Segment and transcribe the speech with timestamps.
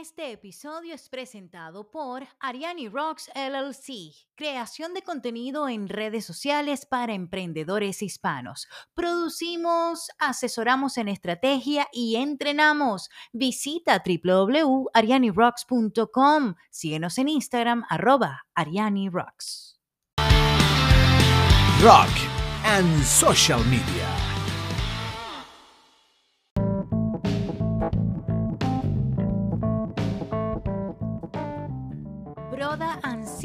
[0.00, 7.12] Este episodio es presentado por Ariani Rocks LLC, creación de contenido en redes sociales para
[7.12, 8.68] emprendedores hispanos.
[8.94, 13.10] Producimos, asesoramos en estrategia y entrenamos.
[13.34, 16.54] Visita www.arianirocks.com.
[16.70, 19.78] Síguenos en Instagram, arroba Ariani Rocks.
[21.82, 22.08] Rock
[22.64, 24.31] and Social Media.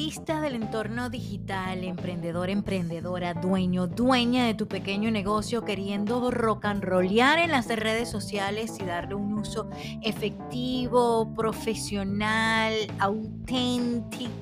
[0.08, 7.40] Del entorno digital, emprendedor, emprendedora, dueño, dueña de tu pequeño negocio, queriendo rock and rollear
[7.40, 9.70] en las redes sociales y darle un uso
[10.02, 14.34] efectivo, profesional, auténtico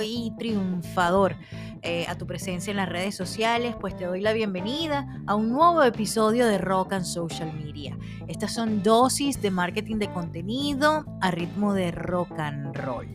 [0.00, 1.34] y triunfador
[1.82, 5.50] eh, a tu presencia en las redes sociales, pues te doy la bienvenida a un
[5.50, 7.98] nuevo episodio de Rock and Social Media.
[8.28, 13.08] Estas son dosis de marketing de contenido a ritmo de rock and roll.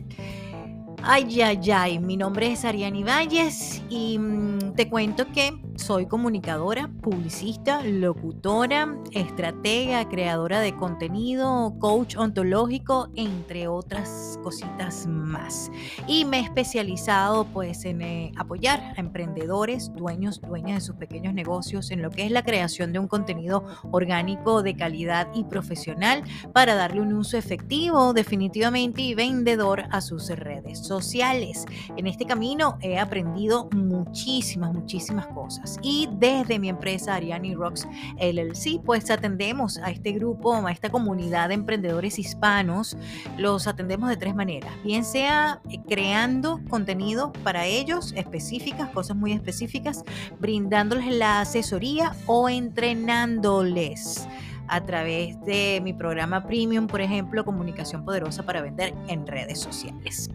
[1.02, 6.90] Ay, ay, ay, mi nombre es Ariani Valles y mm, te cuento que soy comunicadora,
[7.00, 15.70] publicista, locutora, estratega, creadora de contenido, coach ontológico, entre otras cositas más.
[16.06, 21.34] Y me he especializado pues en eh, apoyar a emprendedores, dueños, dueñas de sus pequeños
[21.34, 26.24] negocios en lo que es la creación de un contenido orgánico de calidad y profesional
[26.52, 31.64] para darle un uso efectivo definitivamente y vendedor a sus redes sociales.
[31.96, 37.86] En este camino he aprendido muchísimas, muchísimas cosas y desde mi empresa Ariani Rocks
[38.18, 42.96] LLC pues atendemos a este grupo, a esta comunidad de emprendedores hispanos,
[43.36, 49.32] los atendemos de tres maneras, bien sea eh, creando contenido para ellos específicas, cosas muy
[49.32, 50.04] específicas,
[50.38, 54.26] brindándoles la asesoría o entrenándoles
[54.70, 60.30] a través de mi programa Premium, por ejemplo, Comunicación Poderosa para Vender en redes sociales.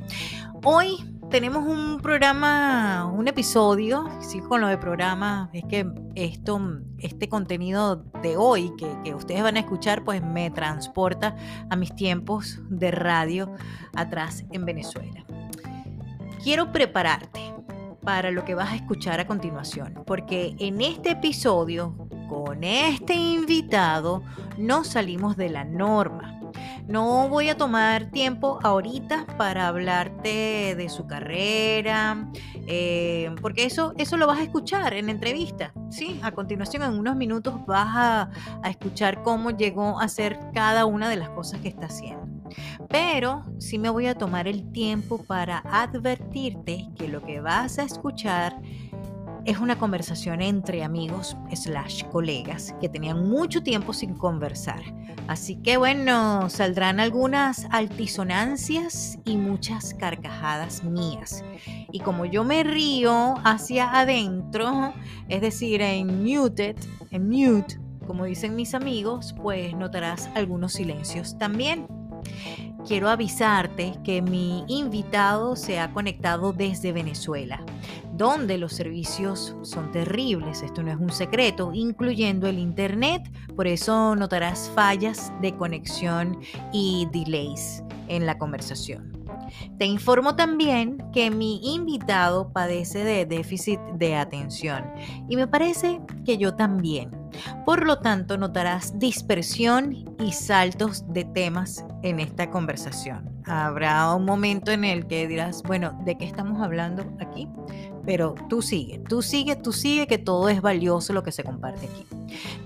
[0.63, 0.97] Hoy
[1.35, 5.85] tenemos un programa, un episodio, sí, con lo de programa, es que
[6.15, 6.61] esto,
[6.97, 11.35] este contenido de hoy que, que, ustedes van a escuchar, pues me transporta
[11.69, 13.51] a mis tiempos de radio
[13.97, 15.25] atrás en Venezuela.
[16.41, 17.41] Quiero prepararte
[18.01, 21.97] para lo que vas a escuchar a continuación, porque en este episodio
[22.29, 24.23] con este invitado
[24.57, 26.34] no salimos de la norma.
[26.87, 32.29] No voy a tomar tiempo ahorita para hablarte de su carrera,
[32.67, 35.73] eh, porque eso, eso lo vas a escuchar en entrevista.
[35.89, 38.29] Sí, a continuación, en unos minutos vas a,
[38.61, 42.25] a escuchar cómo llegó a hacer cada una de las cosas que está haciendo.
[42.89, 47.83] Pero sí me voy a tomar el tiempo para advertirte que lo que vas a
[47.83, 48.61] escuchar
[49.45, 54.81] es una conversación entre amigos slash colegas que tenían mucho tiempo sin conversar.
[55.27, 61.43] Así que bueno, saldrán algunas altisonancias y muchas carcajadas mías.
[61.91, 64.93] Y como yo me río hacia adentro,
[65.29, 66.75] es decir, en muted,
[67.11, 71.87] en mute, como dicen mis amigos, pues notarás algunos silencios también.
[72.87, 77.63] Quiero avisarte que mi invitado se ha conectado desde Venezuela
[78.15, 84.15] donde los servicios son terribles, esto no es un secreto, incluyendo el Internet, por eso
[84.15, 86.39] notarás fallas de conexión
[86.71, 89.14] y delays en la conversación.
[89.77, 94.85] Te informo también que mi invitado padece de déficit de atención
[95.29, 97.11] y me parece que yo también.
[97.65, 103.29] Por lo tanto, notarás dispersión y saltos de temas en esta conversación.
[103.45, 107.47] Habrá un momento en el que dirás, bueno, ¿de qué estamos hablando aquí?
[108.05, 111.87] Pero tú sigue, tú sigue, tú sigue, que todo es valioso lo que se comparte
[111.87, 112.05] aquí.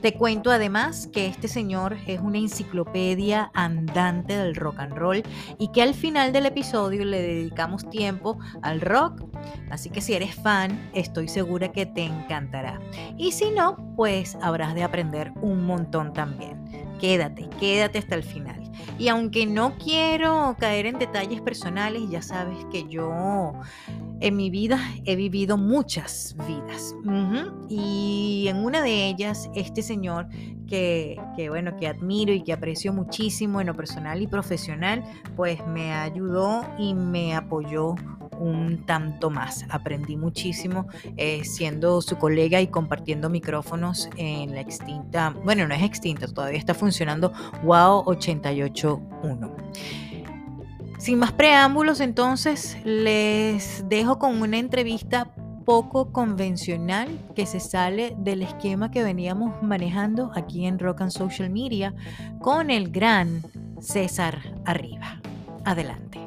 [0.01, 5.23] Te cuento además que este señor es una enciclopedia andante del rock and roll
[5.57, 9.23] y que al final del episodio le dedicamos tiempo al rock,
[9.69, 12.79] así que si eres fan, estoy segura que te encantará.
[13.17, 16.57] Y si no, pues habrás de aprender un montón también.
[16.99, 18.59] Quédate, quédate hasta el final.
[18.97, 23.53] Y aunque no quiero caer en detalles personales, ya sabes que yo
[24.21, 26.95] en mi vida he vivido muchas vidas.
[27.69, 30.27] Y en una de ellas, este señor
[30.67, 35.03] que, que, bueno, que admiro y que aprecio muchísimo en lo personal y profesional,
[35.35, 37.95] pues me ayudó y me apoyó
[38.39, 39.65] un tanto más.
[39.69, 40.87] Aprendí muchísimo
[41.17, 46.57] eh, siendo su colega y compartiendo micrófonos en la extinta, bueno, no es extinta, todavía
[46.57, 47.31] está funcionando
[47.63, 49.55] WOW 881.
[50.99, 55.31] Sin más preámbulos, entonces les dejo con una entrevista
[55.63, 61.49] poco convencional que se sale del esquema que veníamos manejando aquí en Rock and Social
[61.49, 61.93] Media
[62.41, 63.43] con el gran
[63.79, 65.21] César arriba.
[65.63, 66.19] Adelante.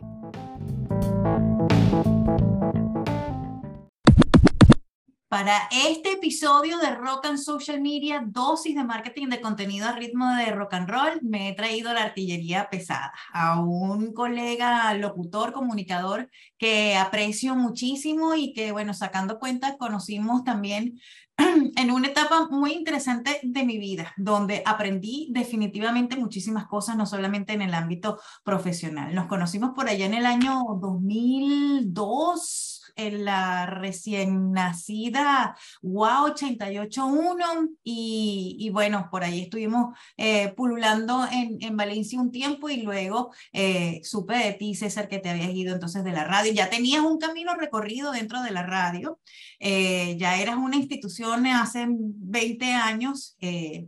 [5.32, 10.28] Para este episodio de Rock and Social Media, dosis de marketing de contenido a ritmo
[10.36, 16.28] de rock and roll, me he traído la artillería pesada a un colega locutor, comunicador
[16.58, 21.00] que aprecio muchísimo y que, bueno, sacando cuentas, conocimos también
[21.38, 27.54] en una etapa muy interesante de mi vida, donde aprendí definitivamente muchísimas cosas, no solamente
[27.54, 29.14] en el ámbito profesional.
[29.14, 35.56] Nos conocimos por allá en el año 2002 en la recién nacida.
[35.82, 42.68] WOW 881 y, y bueno, por ahí estuvimos eh, pululando en, en, Valencia un tiempo
[42.68, 46.52] y luego eh, supe de ti, César, que te habías ido entonces de la radio.
[46.52, 49.20] Ya tenías un camino recorrido dentro de la radio,
[49.58, 53.36] eh, ya eras una institución hace 20 años,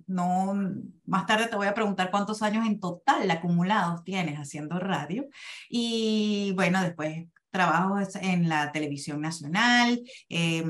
[0.07, 0.55] no,
[1.07, 5.29] más tarde te voy a preguntar cuántos años en total acumulados tienes haciendo radio.
[5.69, 10.65] Y bueno, después trabajos en la televisión nacional, eh,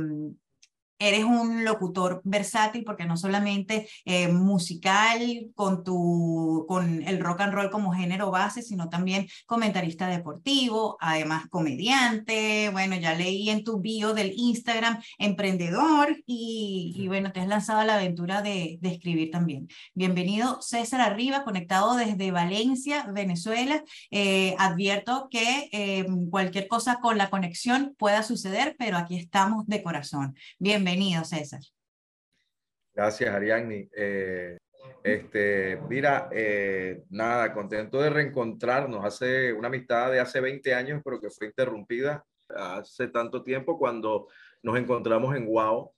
[0.99, 5.21] eres un locutor versátil porque no solamente eh, musical
[5.55, 11.47] con, tu, con el rock and roll como género base, sino también comentarista deportivo, además
[11.51, 17.49] comediante, bueno, ya leí en tu bio del Instagram, emprendedor y, y bueno, te has
[17.49, 19.69] lanzado a la aventura de, de, escribir también.
[19.95, 23.83] Bienvenido César Arriba, conectado desde Valencia, Venezuela.
[24.11, 29.83] Eh, advierto que eh, cualquier cosa con la conexión pueda suceder, pero aquí estamos de
[29.83, 30.37] corazón.
[30.59, 31.61] Bienvenido Bienvenido, César.
[32.95, 33.89] Gracias, Ariadne.
[33.97, 34.57] Eh,
[35.03, 39.05] este, mira, eh, nada, contento de reencontrarnos.
[39.05, 44.29] Hace una amistad de hace 20 años, pero que fue interrumpida hace tanto tiempo cuando
[44.63, 45.91] nos encontramos en Wow.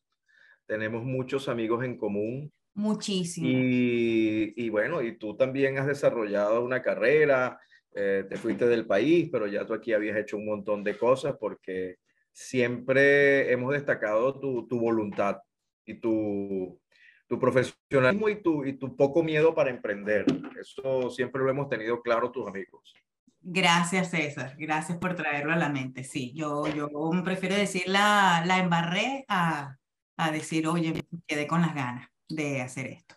[0.64, 2.50] Tenemos muchos amigos en común.
[2.72, 3.46] Muchísimo.
[3.46, 7.60] Y, y bueno, y tú también has desarrollado una carrera,
[7.94, 11.36] eh, te fuiste del país, pero ya tú aquí habías hecho un montón de cosas
[11.38, 11.96] porque
[12.36, 15.38] siempre hemos destacado tu, tu voluntad
[15.86, 16.78] y tu,
[17.26, 20.26] tu profesionalismo y tu, y tu poco miedo para emprender.
[20.60, 22.92] Eso siempre lo hemos tenido claro tus amigos.
[23.40, 24.54] Gracias, César.
[24.58, 26.04] Gracias por traerlo a la mente.
[26.04, 26.90] Sí, yo, yo
[27.24, 29.76] prefiero decir la, la embarré a,
[30.18, 30.92] a decir, oye,
[31.26, 33.14] quedé con las ganas de hacer esto.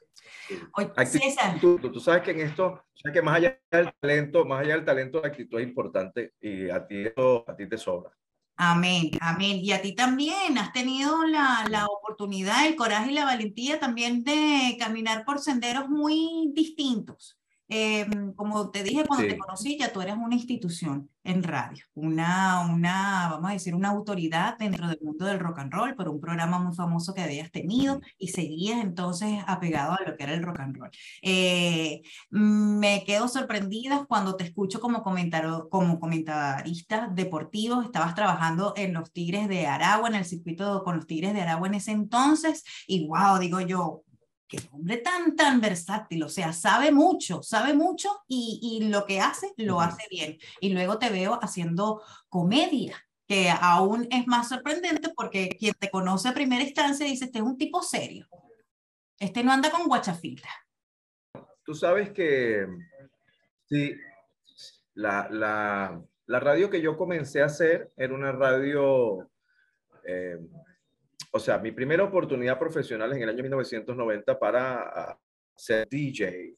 [0.77, 1.59] Oye, César.
[1.59, 4.85] Tú, tú, sabes que en esto, sabes que más allá del talento, más allá del
[4.85, 7.03] talento, la actitud es importante y a ti,
[7.47, 8.11] a ti te sobra.
[8.61, 9.59] Amén, amén.
[9.63, 14.23] Y a ti también has tenido la, la, oportunidad, el coraje y la valentía también
[14.25, 17.38] de caminar por senderos muy distintos.
[17.69, 19.31] Eh, como te dije cuando sí.
[19.31, 23.89] te conocí, ya tú eres una institución en radio, una, una, vamos a decir, una
[23.89, 27.51] autoridad dentro del mundo del rock and roll, por un programa muy famoso que habías
[27.51, 30.89] tenido y seguías entonces apegado a lo que era el rock and roll.
[31.21, 32.01] Eh,
[32.31, 39.11] me quedo sorprendida cuando te escucho como, comentaro, como comentarista deportivo, estabas trabajando en los
[39.11, 43.07] Tigres de Aragua, en el circuito con los Tigres de Aragua en ese entonces, y
[43.07, 44.03] wow, digo yo,
[44.49, 49.21] qué hombre tan, tan versátil, o sea, sabe mucho, sabe mucho y, y lo que
[49.21, 50.37] hace, lo hace bien.
[50.59, 52.97] Y luego te veo haciendo comedia,
[53.27, 57.45] que aún es más sorprendente porque quien te conoce a primera instancia dice, este es
[57.45, 58.27] un tipo serio,
[59.19, 60.49] este no anda con guachafita.
[61.63, 62.67] Tú sabes que
[63.65, 63.95] sí,
[64.95, 69.29] la, la, la radio que yo comencé a hacer era una radio...
[70.03, 70.39] Eh,
[71.31, 75.17] o sea, mi primera oportunidad profesional en el año 1990 para
[75.55, 76.55] ser DJ,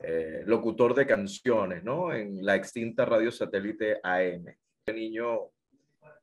[0.00, 2.12] eh, locutor de canciones, ¿no?
[2.12, 4.56] En la extinta radio satélite AM.
[4.86, 5.50] El niño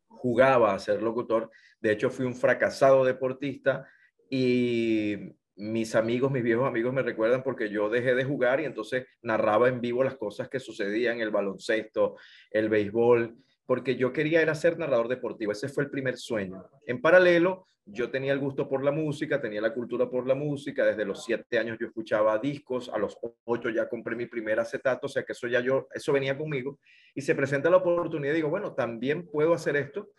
[0.07, 1.51] jugaba a ser locutor.
[1.79, 3.87] De hecho, fui un fracasado deportista
[4.29, 5.17] y
[5.57, 9.69] mis amigos, mis viejos amigos me recuerdan porque yo dejé de jugar y entonces narraba
[9.69, 12.17] en vivo las cosas que sucedían, el baloncesto,
[12.51, 15.51] el béisbol, porque yo quería era ser narrador deportivo.
[15.51, 16.65] Ese fue el primer sueño.
[16.85, 20.83] En paralelo, yo tenía el gusto por la música, tenía la cultura por la música.
[20.83, 25.05] Desde los siete años yo escuchaba discos, a los ocho ya compré mi primer acetato,
[25.05, 26.79] o sea que eso ya yo, eso venía conmigo.
[27.13, 30.09] Y se presenta la oportunidad y digo, bueno, también puedo hacer esto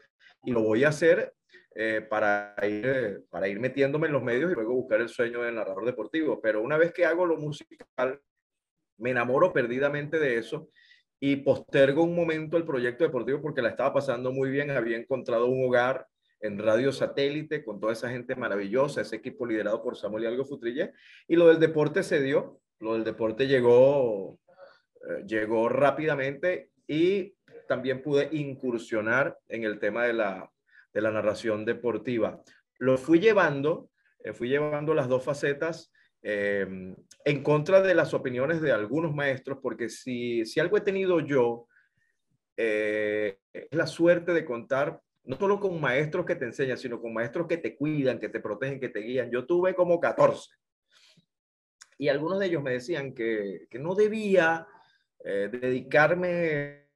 [0.44, 1.35] y lo voy a hacer
[1.75, 5.56] eh, para, ir, para ir metiéndome en los medios y luego buscar el sueño del
[5.56, 6.40] narrador deportivo.
[6.40, 8.20] Pero una vez que hago lo musical,
[8.99, 10.70] me enamoro perdidamente de eso
[11.18, 15.46] y postergo un momento el proyecto deportivo porque la estaba pasando muy bien, había encontrado
[15.46, 16.06] un hogar
[16.40, 20.45] en Radio Satélite con toda esa gente maravillosa, ese equipo liderado por Samuel y Algo
[20.45, 20.93] Futrille,
[21.26, 24.38] y lo del deporte se dio, lo del deporte llegó,
[25.09, 27.35] eh, llegó rápidamente y
[27.66, 30.50] también pude incursionar en el tema de la,
[30.93, 32.43] de la narración deportiva.
[32.78, 33.90] Lo fui llevando,
[34.23, 39.59] eh, fui llevando las dos facetas em, en contra de las opiniones de algunos maestros,
[39.62, 41.66] porque si, si algo he tenido yo,
[42.57, 47.12] eh, es la suerte de contar no solo con maestros que te enseñan, sino con
[47.12, 49.30] maestros que te cuidan, que te protegen, que te guían.
[49.30, 50.50] Yo tuve como 14.
[51.99, 54.66] Y algunos de ellos me decían que, que no debía
[55.25, 56.87] eh, dedicarme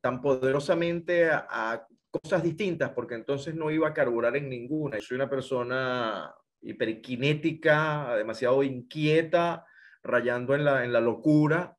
[0.00, 4.98] tan poderosamente a, cosas distintas, porque entonces no iba a carburar en ninguna.
[5.00, 9.66] Soy una persona hiperkinética, demasiado inquieta,
[10.02, 11.76] rayando en la, en la locura.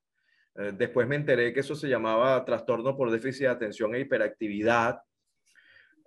[0.54, 5.00] Eh, después me enteré que eso se llamaba trastorno por déficit de atención e hiperactividad.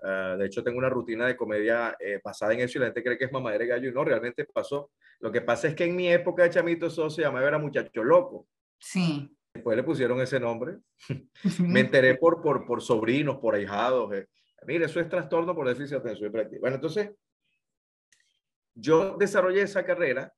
[0.02, 3.02] Uh, de hecho, tengo una rutina de comedia eh, basada en eso y la gente
[3.02, 4.90] cree que es mamadera de gallo y no, realmente pasó.
[5.19, 8.02] Lo que pasa es que en mi época de chamito eso se llamaba era muchacho
[8.02, 8.49] loco.
[8.78, 9.37] Sí.
[9.52, 10.78] Después le pusieron ese nombre.
[11.59, 14.12] Me enteré por, por, por sobrinos, por ahijados.
[14.14, 14.26] Eh.
[14.66, 16.61] Mire, eso es trastorno por déficit de atención y práctica.
[16.61, 17.11] Bueno, entonces,
[18.75, 20.33] yo desarrollé esa carrera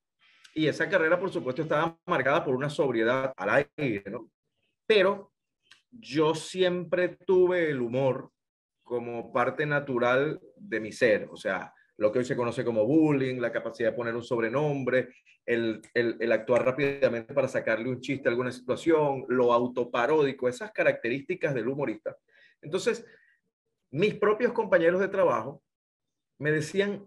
[0.55, 4.31] y esa carrera, por supuesto, estaba marcada por una sobriedad al aire, ¿no?
[4.87, 5.33] Pero
[5.91, 8.31] yo siempre tuve el humor
[8.83, 13.41] como parte natural de mi ser, o sea, lo que hoy se conoce como bullying,
[13.41, 15.11] la capacidad de poner un sobrenombre,
[15.45, 21.55] el, el, actuar rápidamente para sacarle un chiste a alguna situación, lo autoparódico, esas características
[21.55, 22.17] del humorista.
[22.61, 23.05] Entonces,
[23.91, 25.63] mis propios compañeros de trabajo
[26.39, 27.07] me decían,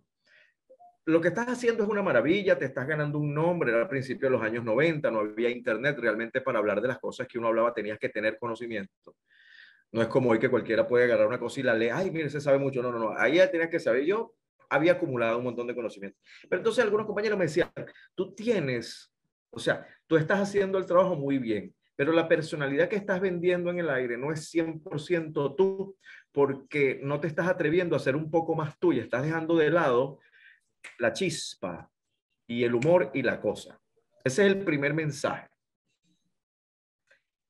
[1.05, 4.27] lo que estás haciendo es una maravilla, te estás ganando un nombre, era al principio
[4.27, 7.47] de los años 90, no había internet realmente para hablar de las cosas que uno
[7.47, 9.15] hablaba, tenías que tener conocimiento.
[9.95, 12.29] No es como hoy que cualquiera puede agarrar una cosa y la lee, ay, mire,
[12.29, 12.81] se sabe mucho.
[12.81, 13.17] No, no, no.
[13.17, 14.03] Ahí tenías que saber.
[14.03, 14.35] Yo
[14.69, 16.19] había acumulado un montón de conocimiento.
[16.49, 17.71] Pero entonces algunos compañeros me decían,
[18.13, 19.09] tú tienes,
[19.51, 23.69] o sea, tú estás haciendo el trabajo muy bien, pero la personalidad que estás vendiendo
[23.69, 25.95] en el aire no es 100% tú,
[26.33, 30.19] porque no te estás atreviendo a ser un poco más tuya, estás dejando de lado
[30.99, 31.89] la chispa
[32.45, 33.79] y el humor y la cosa.
[34.25, 35.47] Ese es el primer mensaje.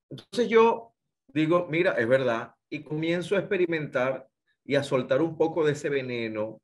[0.08, 0.95] Entonces yo
[1.36, 4.26] digo, mira, es verdad, y comienzo a experimentar
[4.64, 6.62] y a soltar un poco de ese veneno,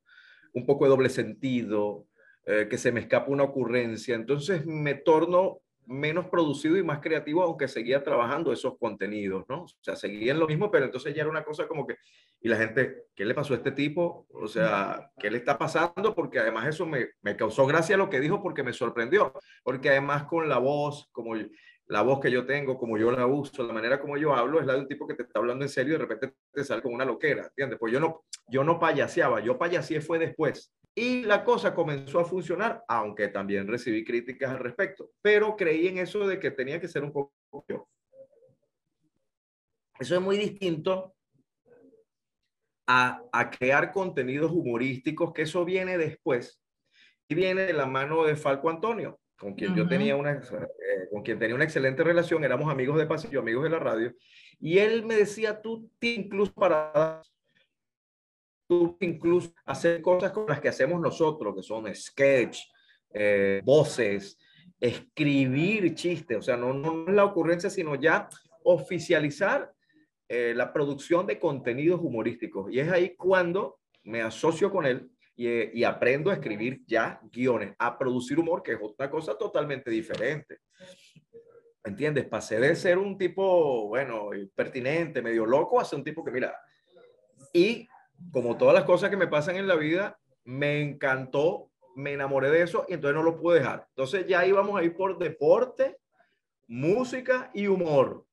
[0.53, 2.07] un poco de doble sentido,
[2.45, 4.15] eh, que se me escapa una ocurrencia.
[4.15, 9.63] Entonces me torno menos producido y más creativo, aunque seguía trabajando esos contenidos, ¿no?
[9.63, 11.97] O sea, seguía en lo mismo, pero entonces ya era una cosa como que,
[12.41, 14.25] y la gente, ¿qué le pasó a este tipo?
[14.33, 16.15] O sea, ¿qué le está pasando?
[16.15, 20.23] Porque además eso me, me causó gracia lo que dijo porque me sorprendió, porque además
[20.23, 21.35] con la voz, como
[21.87, 24.65] la voz que yo tengo, como yo la uso, la manera como yo hablo, es
[24.65, 26.81] la de un tipo que te está hablando en serio y de repente te sale
[26.81, 27.77] con una loquera, ¿entiendes?
[27.79, 30.73] Pues yo no, yo no payaseaba, yo payaseé fue después.
[30.95, 35.97] Y la cosa comenzó a funcionar, aunque también recibí críticas al respecto, pero creí en
[35.97, 37.33] eso de que tenía que ser un poco
[37.67, 37.87] yo.
[39.99, 41.15] Eso es muy distinto
[42.87, 46.61] a, a crear contenidos humorísticos, que eso viene después
[47.27, 51.23] y viene de la mano de Falco Antonio con quien yo tenía una, eh, con
[51.23, 54.13] quien tenía una excelente relación, éramos amigos de pasillo, amigos de la radio,
[54.59, 57.21] y él me decía, tú incluso para
[58.67, 62.59] tú incluso hacer cosas con las que hacemos nosotros, que son sketch,
[63.13, 64.37] eh, voces,
[64.79, 68.29] escribir chistes, o sea, no, no es la ocurrencia, sino ya
[68.63, 69.71] oficializar
[70.29, 72.71] eh, la producción de contenidos humorísticos.
[72.71, 77.97] Y es ahí cuando me asocio con él y, aprendo a escribir ya guiones, a
[77.97, 80.59] producir humor, que es otra cosa totalmente diferente.
[81.83, 82.25] ¿Entiendes?
[82.25, 86.55] Pasé de ser un tipo, bueno, pertinente, medio loco, a ser un tipo que, mira,
[87.51, 87.87] y
[88.31, 92.61] como todas las cosas que me pasan en la vida, me encantó, me enamoré de
[92.61, 93.85] eso y entonces no lo pude dejar.
[93.89, 95.97] Entonces ya íbamos a ir por deporte,
[96.67, 98.25] música y humor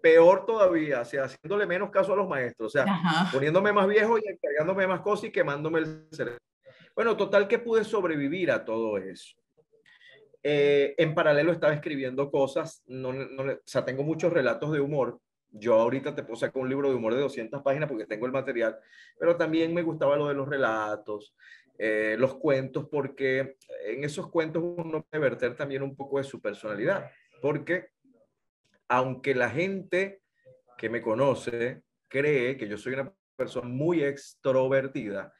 [0.00, 4.18] peor todavía, o sea, haciéndole menos caso a los maestros, o sea, poniéndome más viejo
[4.18, 6.40] y encargándome más cosas y quemándome el cerebro.
[6.94, 9.36] Bueno, total que pude sobrevivir a todo eso.
[10.42, 15.20] Eh, en paralelo estaba escribiendo cosas, no, no, o sea, tengo muchos relatos de humor.
[15.50, 18.32] Yo ahorita te puedo sacar un libro de humor de 200 páginas porque tengo el
[18.32, 18.78] material,
[19.18, 21.34] pero también me gustaba lo de los relatos,
[21.78, 26.40] eh, los cuentos, porque en esos cuentos uno puede verter también un poco de su
[26.40, 27.90] personalidad, porque
[28.88, 30.22] aunque la gente
[30.76, 35.32] que me conoce cree que yo soy una persona muy extrovertida,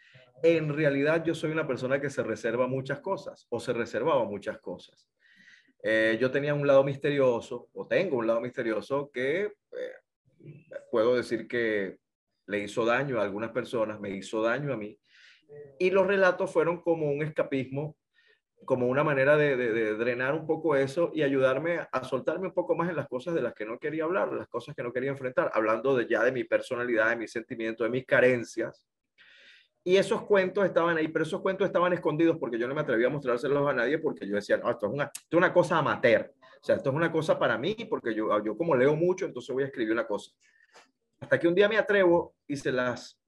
[0.43, 4.59] en realidad yo soy una persona que se reserva muchas cosas o se reservaba muchas
[4.61, 5.09] cosas.
[5.83, 11.47] Eh, yo tenía un lado misterioso o tengo un lado misterioso que eh, puedo decir
[11.47, 11.99] que
[12.47, 14.99] le hizo daño a algunas personas, me hizo daño a mí.
[15.79, 17.97] Y los relatos fueron como un escapismo
[18.65, 22.91] como una manera de, drenar un poco eso y ayudarme a soltarme un poco más
[22.91, 25.51] en las cosas de las que no quería hablar, las cosas que no quería enfrentar,
[25.55, 28.87] hablando de ya de mi personalidad, de mis sentimientos, de mis carencias.
[29.85, 33.07] Y esos cuentos estaban ahí, pero esos cuentos estaban escondidos porque yo no me atrevía
[33.07, 36.35] a mostrárselos a nadie porque yo decía, no, esto es una, esto cosa amateur.
[36.61, 39.55] O sea, esto es una cosa para mí porque yo, yo como leo mucho, entonces
[39.55, 40.33] voy a escribir una cosa.
[41.21, 43.19] Hasta que un día me atrevo y se las,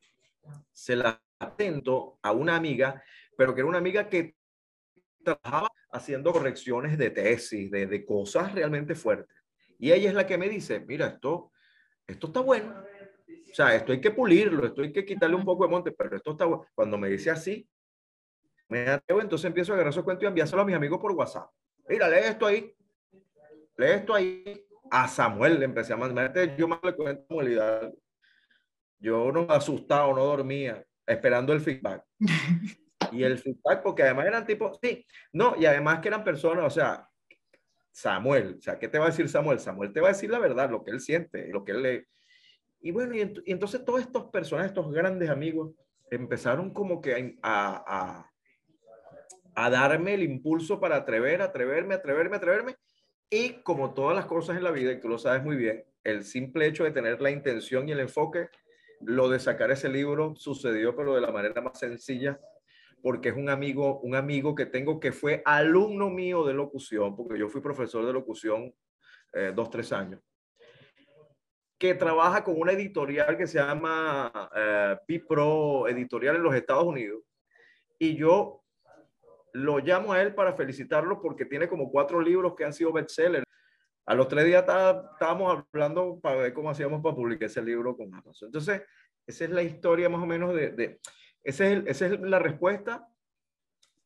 [0.73, 3.03] se las atento a una amiga,
[3.37, 4.37] pero que era una amiga que
[5.23, 9.37] trabajaba haciendo correcciones de tesis, de, de cosas realmente fuertes.
[9.79, 11.53] Y ella es la que me dice, mira, esto,
[12.07, 12.85] esto está bueno.
[13.50, 16.17] O sea, esto hay que pulirlo, esto hay que quitarle un poco de monte, pero
[16.17, 16.67] esto está bueno.
[16.75, 17.69] Cuando me dice así,
[18.69, 21.50] me atrevo, entonces empiezo a agarrar esos cuentos y enviárselo a mis amigos por WhatsApp.
[21.89, 22.73] Mira, lee esto ahí.
[23.77, 24.65] Lee esto ahí.
[24.91, 26.33] A Samuel le empecé a mandar.
[26.57, 27.41] Yo me le cuento
[28.99, 32.05] Yo no me asustado, no dormía, esperando el feedback.
[33.12, 36.71] Y el feedback, porque además eran tipos, sí, no, y además que eran personas, o
[36.71, 37.09] sea,
[37.93, 39.59] Samuel, o sea, ¿qué te va a decir Samuel?
[39.59, 42.07] Samuel te va a decir la verdad, lo que él siente, lo que él le...
[42.81, 45.73] Y bueno, y, entonces todos estos personajes, estos grandes amigos,
[46.11, 48.31] empezaron como que a, a,
[49.55, 52.76] a darme el impulso para atrever, atreverme, atreverme, atreverme.
[53.29, 56.25] Y como todas las cosas en la vida, y tú lo sabes muy bien, el
[56.25, 58.49] simple hecho de tener la intención y el enfoque,
[59.02, 62.38] lo de sacar ese libro sucedió, pero de la manera más sencilla,
[63.02, 67.38] porque es un amigo, un amigo que tengo que fue alumno mío de locución, porque
[67.38, 68.75] yo fui profesor de locución
[69.33, 70.21] eh, dos, tres años,
[71.78, 77.23] que trabaja con una editorial que se llama eh, Bipro Editorial en los Estados Unidos.
[77.99, 78.62] Y yo
[79.52, 83.45] lo llamo a él para felicitarlo porque tiene como cuatro libros que han sido bestsellers.
[84.07, 88.12] A los tres días estábamos hablando para ver cómo hacíamos para publicar ese libro con
[88.14, 88.49] Amazon.
[88.49, 88.83] Entonces,
[89.26, 91.00] esa es la historia más o menos de, de
[91.43, 93.07] esa es, la respuesta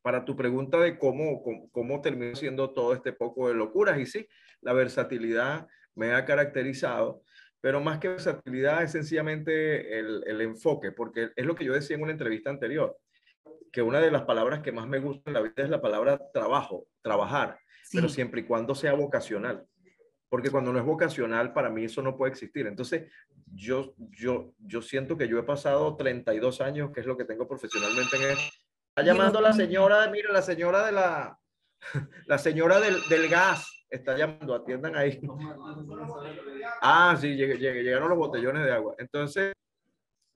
[0.03, 3.99] para tu pregunta de cómo, cómo, terminó siendo todo este poco de locuras.
[3.99, 4.29] Y sí,
[4.61, 7.23] la versatilidad me ha caracterizado,
[7.61, 12.03] pero más que versatilidad es sencillamente el, enfoque, porque es lo que yo decía en
[12.03, 12.99] una entrevista anterior,
[13.73, 16.21] que una de las palabras que más me gusta en la vida es la palabra
[16.33, 17.59] trabajo, trabajar,
[17.93, 19.67] pero siempre y cuando sea vocacional
[20.28, 22.66] porque cuando no es vocacional, para mí eso no puede existir.
[22.66, 23.11] Entonces,
[23.52, 27.46] yo, yo, yo siento que yo he pasado 32 años, que es lo que tengo
[27.46, 28.53] profesionalmente en esto.
[28.88, 31.38] Está llamando la señora, mira, la señora de la,
[32.27, 35.20] la señora del, del gas, está llamando, atiendan ahí.
[36.81, 38.94] Ah, sí, llegaron los botellones de agua.
[38.98, 39.53] Entonces,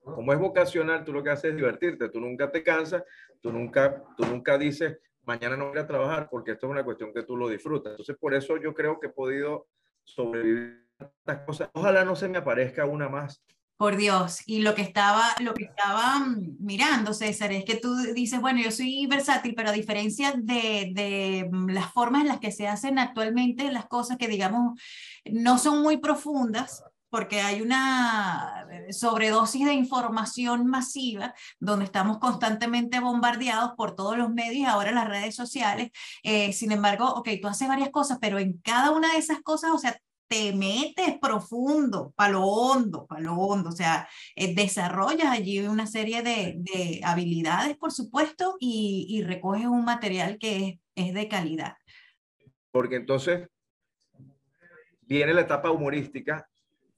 [0.00, 3.02] como es vocacional, tú lo que haces es divertirte, tú nunca te cansas,
[3.40, 7.12] tú nunca, tú nunca dices, mañana no voy a trabajar, porque esto es una cuestión
[7.12, 7.92] que tú lo disfrutas.
[7.92, 9.68] Entonces, por eso yo creo que he podido
[10.14, 11.70] sobrevivir estas cosas.
[11.72, 13.42] Ojalá no se me aparezca una más.
[13.76, 17.94] Por Dios, y lo que estaba, lo que estaba mm, mirando, César, es que tú
[18.12, 22.40] dices, bueno, yo soy versátil, pero a diferencia de, de mm, las formas en las
[22.40, 24.80] que se hacen actualmente las cosas que, digamos,
[25.24, 33.00] no son muy profundas, porque hay una eh, sobredosis de información masiva donde estamos constantemente
[33.00, 35.90] bombardeados por todos los medios, ahora las redes sociales.
[36.22, 39.70] Eh, sin embargo, ok, tú haces varias cosas, pero en cada una de esas cosas,
[39.72, 45.28] o sea, te metes profundo, para lo hondo, para lo hondo, o sea, eh, desarrollas
[45.28, 51.06] allí una serie de, de habilidades, por supuesto, y, y, recoges un material que es,
[51.06, 51.76] es de calidad.
[52.70, 53.48] Porque entonces
[55.00, 56.46] viene la etapa humorística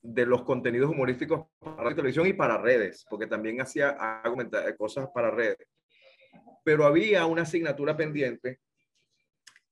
[0.03, 3.97] de los contenidos humorísticos para la televisión y para redes, porque también hacía
[4.79, 5.59] cosas para redes.
[6.65, 8.61] Pero había una asignatura pendiente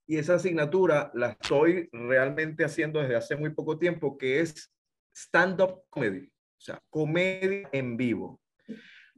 [0.06, 4.72] y esa asignatura la estoy realmente haciendo desde hace muy poco tiempo, que es
[5.14, 8.40] stand-up comedy, o sea, comedia en vivo.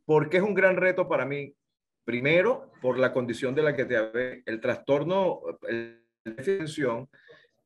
[0.05, 1.55] Porque es un gran reto para mí.
[2.05, 7.09] Primero, por la condición de la que te hablé, el trastorno, el, atención,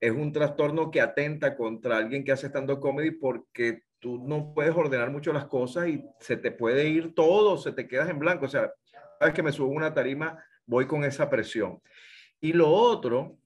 [0.04, 4.76] es un trastorno que atenta contra alguien que hace stand-up comedy porque tú no puedes
[4.76, 8.44] ordenar mucho las cosas y se te puede ir todo, se te quedas en blanco.
[8.44, 11.80] O sea, cada vez que me subo una tarima, voy con esa presión.
[12.38, 13.38] Y lo otro,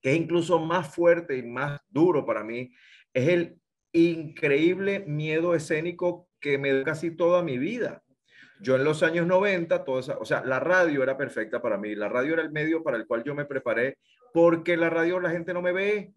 [0.00, 2.72] que es incluso más fuerte y más duro para mí,
[3.12, 3.58] es el
[3.92, 8.02] increíble miedo escénico que me dio casi toda mi vida.
[8.58, 11.94] Yo en los años 90, toda esa, o sea, la radio era perfecta para mí.
[11.94, 13.98] La radio era el medio para el cual yo me preparé
[14.34, 16.12] porque la radio la gente no me ve,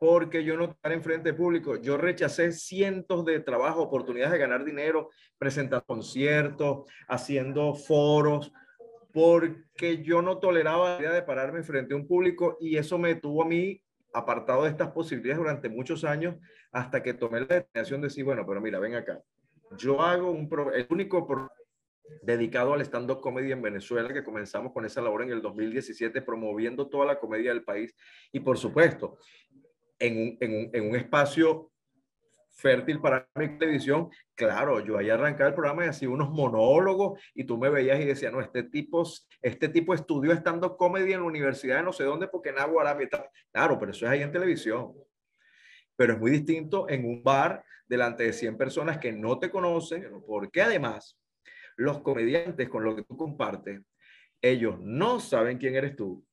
[0.00, 1.76] porque yo no estar en frente público.
[1.76, 8.52] Yo rechacé cientos de trabajos, oportunidades de ganar dinero, presentando conciertos, haciendo foros,
[9.12, 13.14] porque yo no toleraba la idea de pararme frente a un público y eso me
[13.14, 13.80] tuvo a mí
[14.12, 16.34] apartado de estas posibilidades durante muchos años
[16.72, 19.20] hasta que tomé la determinación de decir, bueno, pero mira, ven acá.
[19.76, 21.24] Yo hago un pro, el único
[22.22, 26.88] dedicado al stand-up comedy en Venezuela, que comenzamos con esa labor en el 2017, promoviendo
[26.88, 27.94] toda la comedia del país
[28.32, 29.18] y, por supuesto,
[29.98, 31.70] en un, en un, en un espacio
[32.60, 34.10] fértil para mi televisión.
[34.34, 38.04] Claro, yo ahí arrancaba el programa y hacía unos monólogos y tú me veías y
[38.04, 39.02] decías, no, este tipo,
[39.42, 42.96] este tipo estudió estando comedy en la universidad de no sé dónde porque en Agua
[43.52, 44.92] Claro, pero eso es ahí en televisión.
[45.96, 50.22] Pero es muy distinto en un bar delante de 100 personas que no te conocen,
[50.26, 51.19] porque además
[51.80, 53.80] los comediantes con los que tú compartes,
[54.42, 56.26] ellos no saben quién eres tú,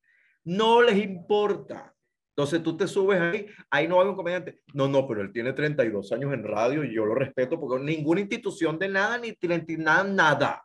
[0.43, 1.93] no les importa
[2.37, 4.61] entonces tú te subes ahí, ahí no hay un comediante.
[4.75, 8.21] No, no, pero él tiene 32 años en radio y yo lo respeto porque ninguna
[8.21, 9.35] institución de nada, ni
[9.77, 10.63] nada, nada.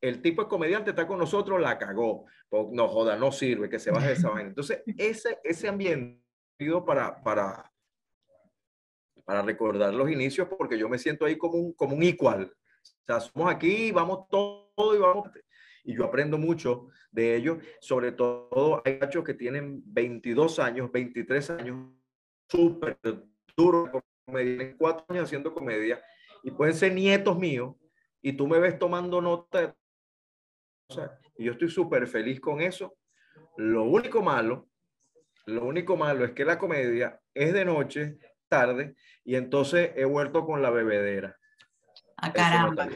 [0.00, 2.26] El tipo de comediante está con nosotros, la cagó.
[2.50, 4.48] No joda, no sirve, que se baje de esa vaina.
[4.48, 6.20] Entonces, ese, ese ambiente
[6.84, 7.72] para, para,
[9.24, 12.52] para recordar los inicios porque yo me siento ahí como un, como un igual.
[12.84, 15.30] O sea, somos aquí, vamos todo y vamos
[15.84, 17.58] y yo aprendo mucho de ellos.
[17.80, 21.90] Sobre todo hay machos que tienen 22 años, 23 años,
[22.48, 22.98] súper
[23.56, 23.90] duros,
[24.26, 26.02] tienen cuatro años haciendo comedia
[26.42, 27.76] y pueden ser nietos míos
[28.22, 29.76] y tú me ves tomando nota.
[30.88, 32.96] O sea, y yo estoy súper feliz con eso.
[33.56, 34.68] Lo único malo,
[35.46, 38.18] lo único malo es que la comedia es de noche,
[38.48, 38.94] tarde,
[39.24, 41.38] y entonces he vuelto con la bebedera.
[42.24, 42.88] A caramba.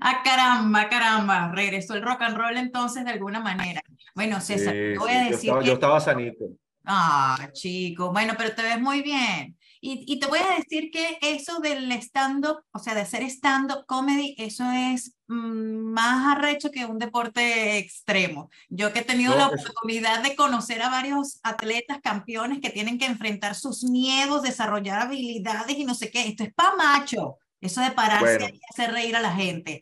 [0.00, 1.52] a caramba, caramba.
[1.52, 3.82] Regresó el rock and roll entonces de alguna manera.
[4.14, 5.52] Bueno, César, te voy a decir.
[5.62, 6.46] Yo estaba, sanito.
[6.84, 8.12] Ah, chico.
[8.12, 9.56] Bueno, pero te ves muy bien.
[9.82, 13.86] Y, y, te voy a decir que eso del stand-up, o sea, de hacer stand-up
[13.86, 18.50] comedy, eso es mm, más arrecho que un deporte extremo.
[18.68, 23.06] Yo que he tenido la oportunidad de conocer a varios atletas campeones que tienen que
[23.06, 26.28] enfrentar sus miedos, desarrollar habilidades y no sé qué.
[26.28, 27.38] Esto es pa' macho.
[27.60, 29.80] Eso de pararse y hacer reír a la gente.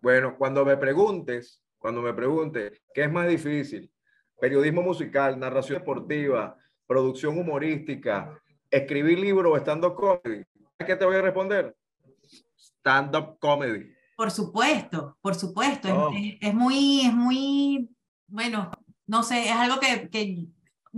[0.00, 3.90] Bueno, cuando me preguntes, cuando me preguntes, ¿qué es más difícil?
[4.40, 6.56] Periodismo musical, narración deportiva,
[6.86, 10.44] producción humorística, escribir libros o stand-up comedy.
[10.78, 11.76] ¿Qué te voy a responder?
[12.56, 13.92] Stand-up comedy.
[14.16, 16.10] Por supuesto, por supuesto.
[16.14, 17.90] Es, es, muy, es muy,
[18.26, 18.70] bueno,
[19.06, 20.46] no sé, es algo que, que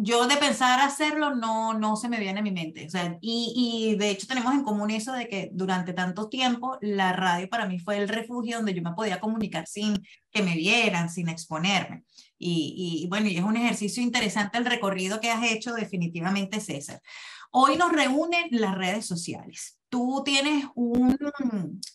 [0.00, 2.86] yo de pensar hacerlo no, no se me viene a mi mente.
[2.86, 6.78] O sea, y, y, de hecho tenemos en común eso de que durante tanto tiempo
[6.80, 10.54] la radio para mí fue el refugio donde yo me podía comunicar sin que me
[10.54, 12.04] vieran, sin exponerme.
[12.38, 17.02] Y, y bueno, y es un ejercicio interesante el recorrido que has hecho definitivamente, César.
[17.50, 21.16] Hoy nos reúnen las redes sociales tú tienes un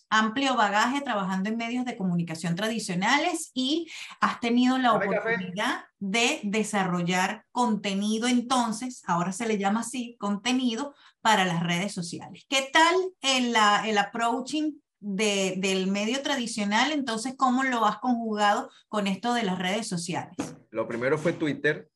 [0.10, 3.90] amplio bagaje trabajando en medios de comunicación tradicionales y
[4.20, 11.46] has tenido la oportunidad de desarrollar contenido entonces, ahora se le llama así, contenido para
[11.46, 12.46] las redes sociales.
[12.50, 16.92] ¿Qué tal el, el approaching de, del medio tradicional?
[16.92, 20.36] Entonces, ¿cómo lo has conjugado con esto de las redes sociales?
[20.72, 21.90] Lo primero fue Twitter.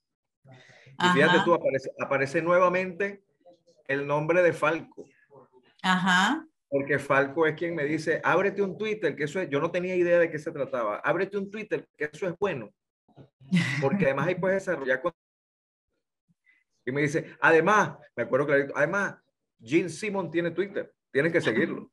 [0.99, 3.26] Y fíjate tú, aparece, aparece nuevamente
[3.87, 5.05] el nombre de Falco.
[5.81, 6.45] Ajá.
[6.69, 9.95] Porque Falco es quien me dice, ábrete un Twitter, que eso es, yo no tenía
[9.95, 12.73] idea de qué se trataba, ábrete un Twitter, que eso es bueno.
[13.81, 15.01] Porque además ahí puedes desarrollar
[16.85, 19.15] Y me dice, además, me acuerdo clarito, además,
[19.61, 21.89] Gene Simon tiene Twitter, tienes que seguirlo.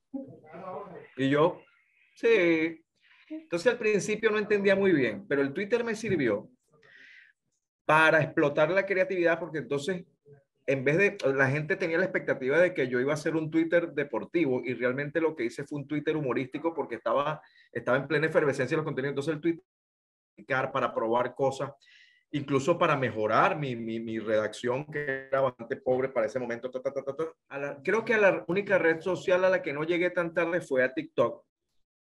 [1.16, 1.61] Y yo,
[2.16, 2.85] sí.
[3.28, 6.50] Entonces al principio no entendía muy bien, pero el Twitter me sirvió
[7.87, 10.04] para explotar la creatividad, porque entonces
[10.66, 13.50] en vez de, la gente tenía la expectativa de que yo iba a hacer un
[13.50, 18.09] Twitter deportivo y realmente lo que hice fue un Twitter humorístico porque estaba, estaba en
[18.09, 19.12] plena efervescencia de los contenidos.
[19.12, 19.64] Entonces el Twitter
[20.72, 21.72] para probar cosas,
[22.33, 26.70] incluso para mejorar mi, mi, redacción que era bastante pobre para ese momento.
[27.83, 30.92] creo que la única red social a la que no llegué tan tarde fue a
[30.92, 31.44] TikTok.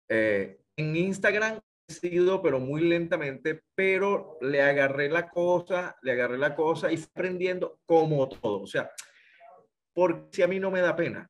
[0.09, 6.55] Eh, en Instagram sido, pero muy lentamente, pero le agarré la cosa, le agarré la
[6.55, 8.61] cosa y fui aprendiendo como todo.
[8.61, 8.91] O sea,
[9.93, 11.29] porque si a mí no me da pena.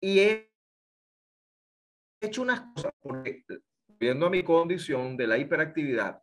[0.00, 0.52] Y he
[2.20, 3.44] hecho unas cosas, porque
[3.98, 6.22] viendo a mi condición de la hiperactividad,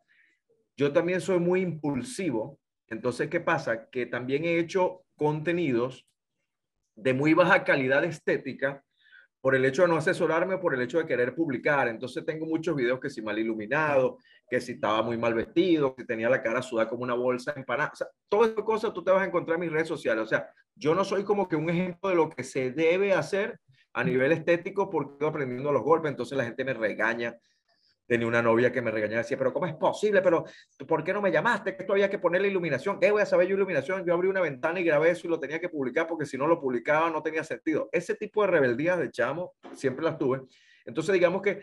[0.76, 2.60] yo también soy muy impulsivo.
[2.88, 3.90] Entonces, ¿qué pasa?
[3.90, 6.06] Que también he hecho contenidos
[6.94, 8.85] de muy baja calidad estética
[9.46, 11.86] por el hecho de no asesorarme o por el hecho de querer publicar.
[11.86, 14.18] Entonces tengo muchos videos que si mal iluminado,
[14.50, 17.92] que si estaba muy mal vestido, que tenía la cara sudada como una bolsa empanada.
[17.92, 20.24] O sea, todas esas cosas tú te vas a encontrar en mis redes sociales.
[20.24, 23.60] O sea, yo no soy como que un ejemplo de lo que se debe hacer
[23.92, 26.10] a nivel estético porque estoy aprendiendo los golpes.
[26.10, 27.36] Entonces la gente me regaña
[28.06, 30.22] Tenía una novia que me regañaba y decía, pero ¿cómo es posible?
[30.22, 30.44] Pero
[30.86, 31.74] ¿por qué no me llamaste?
[31.74, 33.00] Que esto había que ponerle iluminación.
[33.00, 34.04] ¿Qué voy a saber yo iluminación?
[34.06, 36.46] Yo abrí una ventana y grabé eso y lo tenía que publicar porque si no
[36.46, 37.88] lo publicaba no tenía sentido.
[37.92, 40.42] Ese tipo de rebeldías de chamo siempre las tuve.
[40.84, 41.62] Entonces digamos que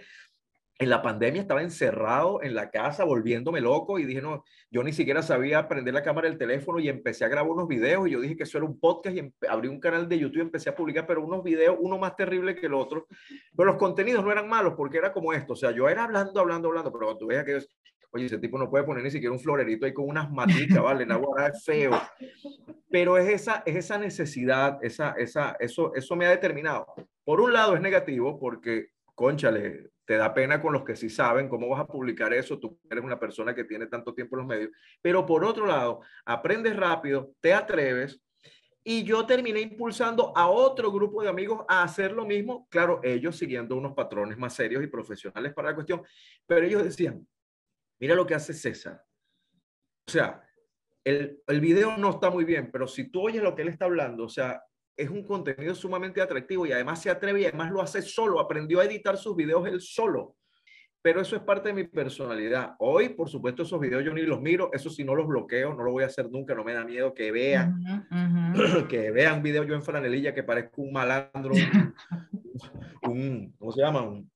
[0.80, 4.92] en la pandemia estaba encerrado en la casa volviéndome loco y dije, no, yo ni
[4.92, 8.22] siquiera sabía prender la cámara del teléfono y empecé a grabar unos videos y yo
[8.22, 10.76] dije que eso era un podcast y abrí un canal de YouTube y empecé a
[10.76, 13.08] publicar, pero unos videos, uno más terrible que el otro,
[13.56, 16.40] pero los contenidos no eran malos porque era como esto, o sea, yo era hablando,
[16.40, 17.60] hablando, hablando, pero cuando tú veas que,
[18.12, 21.06] oye, ese tipo no puede poner ni siquiera un florerito ahí con unas maticas, ¿vale?
[21.06, 21.92] La guarda es feo,
[22.90, 26.88] pero es esa, es esa necesidad, esa, esa, eso, eso me ha determinado.
[27.24, 31.48] Por un lado es negativo porque, conchale, te da pena con los que sí saben
[31.48, 34.48] cómo vas a publicar eso, tú eres una persona que tiene tanto tiempo en los
[34.48, 38.22] medios, pero por otro lado, aprendes rápido, te atreves
[38.84, 43.38] y yo terminé impulsando a otro grupo de amigos a hacer lo mismo, claro, ellos
[43.38, 46.04] siguiendo unos patrones más serios y profesionales para la cuestión,
[46.46, 47.26] pero ellos decían,
[48.00, 49.02] mira lo que hace César.
[50.06, 50.44] O sea,
[51.06, 53.86] el, el video no está muy bien, pero si tú oyes lo que él está
[53.86, 54.62] hablando, o sea,
[54.96, 58.80] es un contenido sumamente atractivo y además se atreve y además lo hace solo, aprendió
[58.80, 60.36] a editar sus videos él solo.
[61.02, 62.76] Pero eso es parte de mi personalidad.
[62.80, 65.84] Hoy, por supuesto, esos videos yo ni los miro, eso sí no los bloqueo, no
[65.84, 68.08] lo voy a hacer nunca, no me da miedo que vean,
[68.90, 71.54] que vean videos yo en franelilla que parezco un malandro,
[73.04, 74.02] un, ¿cómo se llama?
[74.04, 74.32] Un,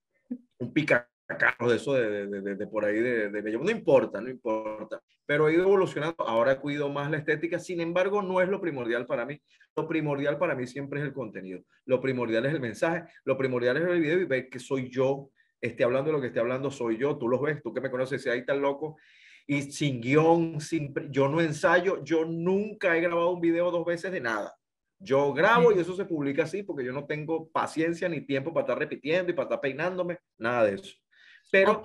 [0.59, 5.01] un pica de eso de, de, de, por ahí de, de, No importa, no importa.
[5.25, 6.15] Pero he ido evolucionando.
[6.25, 7.59] Ahora cuido más la estética.
[7.59, 9.41] Sin embargo, no es lo primordial para mí.
[9.75, 11.61] Lo primordial para mí siempre es el contenido.
[11.85, 13.03] Lo primordial es el mensaje.
[13.25, 15.29] Lo primordial es el video y ver que soy yo.
[15.59, 17.17] Esté hablando de lo que esté hablando, soy yo.
[17.17, 18.97] Tú lo ves, tú que me conoces, si ahí tan loco.
[19.45, 22.03] Y sin guion, sin, yo no ensayo.
[22.03, 24.55] Yo nunca he grabado un video dos veces de nada.
[24.99, 28.63] Yo grabo y eso se publica así porque yo no tengo paciencia ni tiempo para
[28.63, 30.95] estar repitiendo y para estar peinándome, nada de eso.
[31.51, 31.81] Pero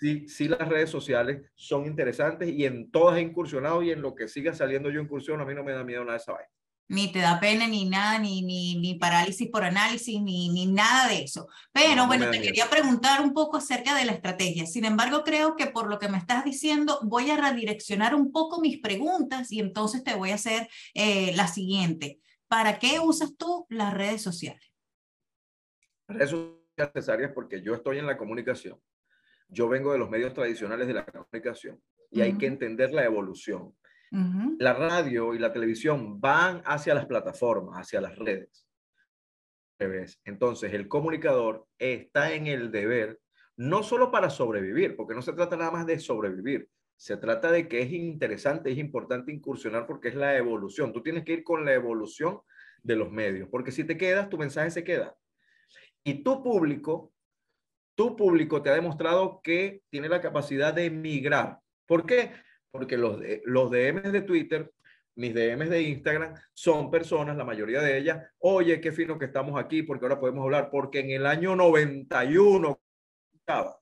[0.00, 4.14] sí, sí las redes sociales son interesantes y en todas he incursionado y en lo
[4.14, 6.48] que siga saliendo yo incursiono, a mí no me da miedo nada de esa vaina.
[6.88, 11.08] Ni te da pena, ni nada, ni, ni, ni parálisis por análisis, ni, ni nada
[11.08, 11.46] de eso.
[11.72, 14.66] Pero bueno, te quería preguntar un poco acerca de la estrategia.
[14.66, 18.60] Sin embargo, creo que por lo que me estás diciendo, voy a redireccionar un poco
[18.60, 22.18] mis preguntas y entonces te voy a hacer eh, la siguiente.
[22.48, 24.72] ¿Para qué usas tú las redes sociales?
[26.08, 26.60] Redes sociales
[26.92, 28.80] necesarias porque yo estoy en la comunicación
[29.50, 33.74] yo vengo de los medios tradicionales de la comunicación y hay que entender la evolución.
[34.58, 38.66] La radio y la televisión van hacia las plataformas, hacia las redes.
[40.24, 43.20] Entonces, el comunicador está en el deber
[43.56, 47.68] no solo para sobrevivir, porque no se trata nada más de sobrevivir, se trata de
[47.68, 50.92] que es interesante, es importante incursionar porque es la evolución.
[50.92, 52.40] Tú tienes que ir con la evolución
[52.82, 55.14] de los medios, porque si te quedas, tu mensaje se queda.
[56.02, 57.12] Y tu público
[57.94, 61.58] tu público te ha demostrado que tiene la capacidad de migrar.
[61.86, 62.32] ¿Por qué?
[62.70, 64.72] Porque los, los DMs de Twitter,
[65.16, 69.60] mis DMs de Instagram, son personas, la mayoría de ellas, oye, qué fino que estamos
[69.60, 72.80] aquí, porque ahora podemos hablar, porque en el año 91
[73.34, 73.80] estaba.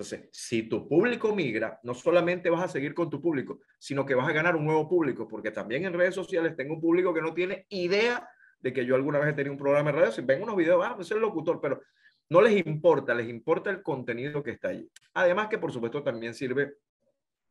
[0.00, 4.14] Entonces, si tu público migra, no solamente vas a seguir con tu público, sino que
[4.14, 7.20] vas a ganar un nuevo público, porque también en redes sociales tengo un público que
[7.20, 8.26] no tiene idea
[8.60, 10.94] de que yo alguna vez he tenido un programa de redes, ven unos videos, ah,
[10.94, 11.82] pues soy el locutor, pero
[12.30, 14.88] no les importa, les importa el contenido que está allí.
[15.14, 16.74] Además que por supuesto también sirve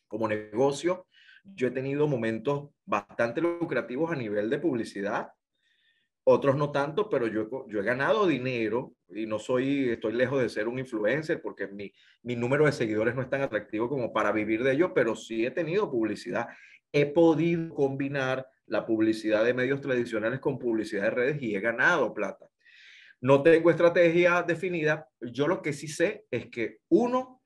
[0.07, 1.05] como negocio.
[1.43, 5.29] Yo he tenido momentos bastante lucrativos a nivel de publicidad,
[6.23, 10.67] otros no tanto, pero yo, he ganado dinero y no soy, estoy lejos de ser
[10.67, 14.63] un influencer porque mi, mi número de seguidores no es tan atractivo como para vivir
[14.63, 16.47] de ello, pero sí he tenido publicidad.
[16.91, 22.13] He podido combinar la publicidad de medios tradicionales con publicidad de redes y he ganado
[22.13, 22.45] plata.
[23.21, 25.07] No tengo estrategia definida.
[25.19, 27.41] Yo lo que sí sé es que uno,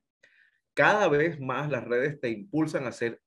[0.74, 3.22] cada vez más las redes te impulsan a ser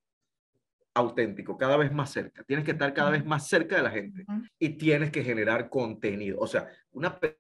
[0.95, 2.43] auténtico, cada vez más cerca.
[2.45, 4.25] Tienes que estar cada vez más cerca de la gente
[4.59, 6.39] y tienes que generar contenido.
[6.41, 7.37] O sea, una persona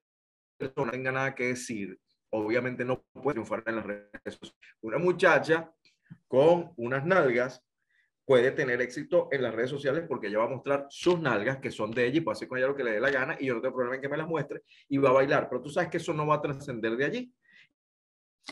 [0.76, 1.98] no tenga nada que decir,
[2.30, 4.56] obviamente no puede triunfar en las redes sociales.
[4.82, 5.72] Una muchacha
[6.28, 7.65] con unas nalgas
[8.26, 11.70] puede tener éxito en las redes sociales porque ella va a mostrar sus nalgas que
[11.70, 13.46] son de ella y puede hacer con ella lo que le dé la gana y
[13.46, 15.48] yo no tengo problema en que me las muestre y va a bailar.
[15.48, 17.32] Pero tú sabes que eso no va a trascender de allí.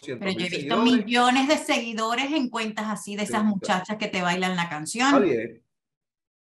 [0.00, 4.22] Pero yo he visto millones de seguidores en cuentas así de esas muchachas que te
[4.22, 5.26] bailan la canción.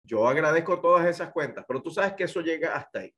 [0.04, 3.14] Yo agradezco todas esas cuentas, pero tú sabes que eso llega hasta ahí.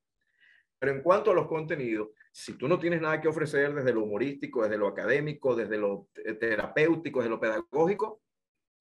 [0.80, 4.04] Pero en cuanto a los contenidos, si tú no tienes nada que ofrecer desde lo
[4.04, 6.08] humorístico, desde lo académico, desde lo
[6.40, 8.22] terapéutico, desde lo pedagógico,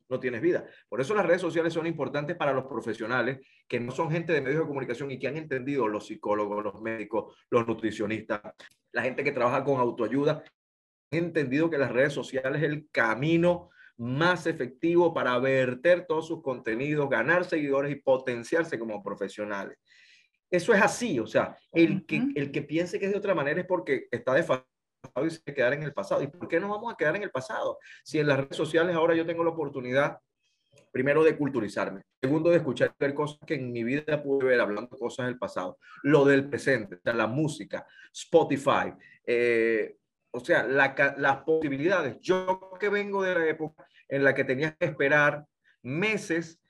[0.09, 0.65] no tienes vida.
[0.89, 4.41] Por eso las redes sociales son importantes para los profesionales que no son gente de
[4.41, 8.41] medios de comunicación y que han entendido los psicólogos, los médicos, los nutricionistas,
[8.93, 10.43] la gente que trabaja con autoayuda,
[11.13, 16.43] han entendido que las redes sociales es el camino más efectivo para verter todos sus
[16.43, 19.79] contenidos, ganar seguidores y potenciarse como profesionales.
[20.51, 23.61] Eso es así, o sea, el que, el que piense que es de otra manera
[23.61, 24.67] es porque está pasado
[25.25, 26.23] y se quedar en el pasado.
[26.23, 27.79] ¿Y por qué no vamos a quedar en el pasado?
[28.05, 30.19] Si en las redes sociales ahora yo tengo la oportunidad,
[30.93, 34.97] primero, de culturizarme, segundo, de escuchar ver cosas que en mi vida pude ver hablando
[34.97, 38.93] cosas del pasado, lo del presente, o la música, Spotify,
[39.27, 39.97] eh,
[40.31, 42.19] o sea, las posibilidades.
[42.21, 45.47] Yo que vengo de la época en la que tenías que esperar
[45.83, 46.61] meses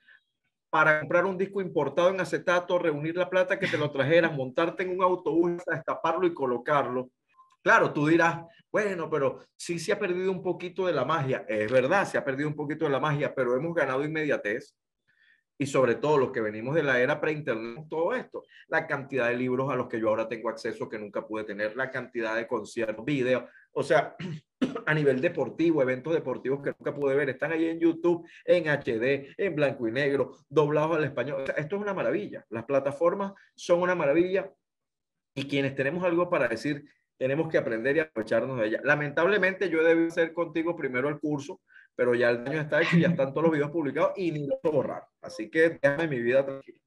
[0.70, 4.82] para comprar un disco importado en acetato, reunir la plata que te lo trajeran, montarte
[4.82, 7.10] en un autobús, destaparlo y colocarlo.
[7.66, 11.44] Claro, tú dirás, bueno, pero sí se ha perdido un poquito de la magia.
[11.48, 14.76] Es verdad, se ha perdido un poquito de la magia, pero hemos ganado inmediatez
[15.58, 19.36] y sobre todo los que venimos de la era pre-internet, todo esto, la cantidad de
[19.36, 22.46] libros a los que yo ahora tengo acceso que nunca pude tener, la cantidad de
[22.46, 24.14] conciertos, videos, o sea,
[24.86, 29.34] a nivel deportivo, eventos deportivos que nunca pude ver, están ahí en YouTube, en HD,
[29.36, 31.42] en blanco y negro, doblados al español.
[31.56, 32.46] esto es una maravilla.
[32.48, 34.52] Las plataformas son una maravilla
[35.34, 38.80] y quienes tenemos algo para decir, tenemos que aprender y aprovecharnos de ella.
[38.84, 41.60] Lamentablemente yo debí hacer contigo primero el curso,
[41.94, 44.46] pero ya el daño está hecho y ya están todos los videos publicados y ni
[44.46, 45.04] lo puedo borrar.
[45.22, 46.78] Así que déjame mi vida tranquila.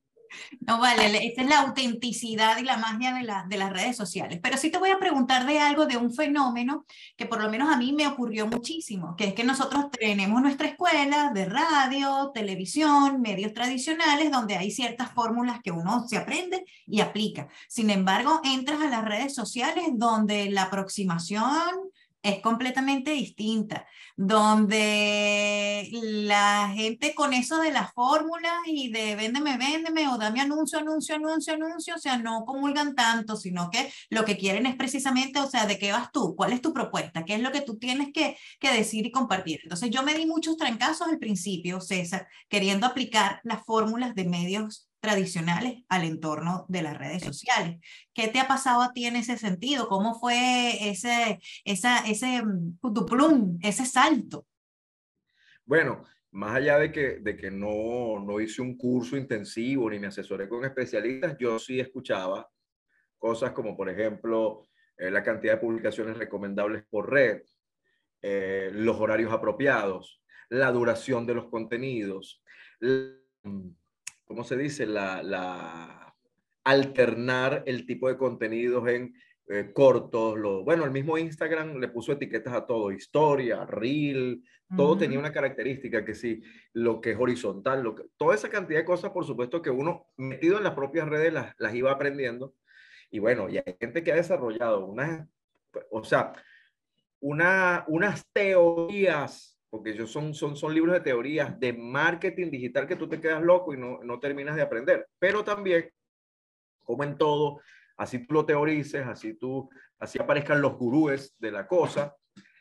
[0.61, 4.39] No vale, esta es la autenticidad y la magia de, la, de las redes sociales.
[4.41, 6.85] Pero sí te voy a preguntar de algo, de un fenómeno
[7.17, 10.67] que por lo menos a mí me ocurrió muchísimo, que es que nosotros tenemos nuestra
[10.67, 17.01] escuela de radio, televisión, medios tradicionales, donde hay ciertas fórmulas que uno se aprende y
[17.01, 17.47] aplica.
[17.67, 21.47] Sin embargo, entras a las redes sociales donde la aproximación
[22.21, 30.07] es completamente distinta, donde la gente con eso de las fórmulas y de véndeme, véndeme
[30.09, 34.37] o dame anuncio, anuncio, anuncio, anuncio, o sea, no comulgan tanto, sino que lo que
[34.37, 36.35] quieren es precisamente, o sea, ¿de qué vas tú?
[36.35, 37.23] ¿Cuál es tu propuesta?
[37.23, 39.61] ¿Qué es lo que tú tienes que, que decir y compartir?
[39.63, 44.88] Entonces yo me di muchos trancazos al principio, César, queriendo aplicar las fórmulas de medios
[44.99, 47.79] tradicionales al entorno de las redes sociales.
[48.13, 49.87] ¿Qué te ha pasado a ti en ese sentido?
[49.87, 54.45] ¿Cómo fue ese, esa, ese mm, ese salto?
[55.65, 60.07] Bueno, más allá de que, de que no, no hice un curso intensivo ni me
[60.07, 62.49] asesoré con especialistas, yo sí escuchaba
[63.17, 67.41] cosas como, por ejemplo, eh, la cantidad de publicaciones recomendables por red,
[68.21, 72.43] eh, los horarios apropiados, la duración de los contenidos,
[74.29, 74.85] ¿cómo se dice?
[74.85, 76.15] La,
[76.63, 79.15] alternar el tipo de contenidos en
[79.47, 80.37] eh, cortos.
[80.37, 84.43] Lo, bueno, el mismo Instagram le puso etiquetas a todo, historia, reel,
[84.77, 88.77] todo tenía una característica que sí, lo que es horizontal, lo que, toda esa cantidad
[88.77, 92.53] de cosas, por supuesto, que uno metido en las propias redes las, las iba aprendiendo.
[93.09, 95.27] Y bueno, y hay gente que ha desarrollado unas,
[95.89, 96.33] o sea,
[97.19, 102.95] una, unas teorías porque ellos son, son, son libros de teorías de marketing digital que
[102.95, 105.07] tú te quedas loco y no, no terminas de aprender.
[105.19, 105.89] Pero también,
[106.83, 107.61] como en todo,
[107.97, 112.15] así tú lo teorices, así tú, así aparezcan los gurúes de la cosa,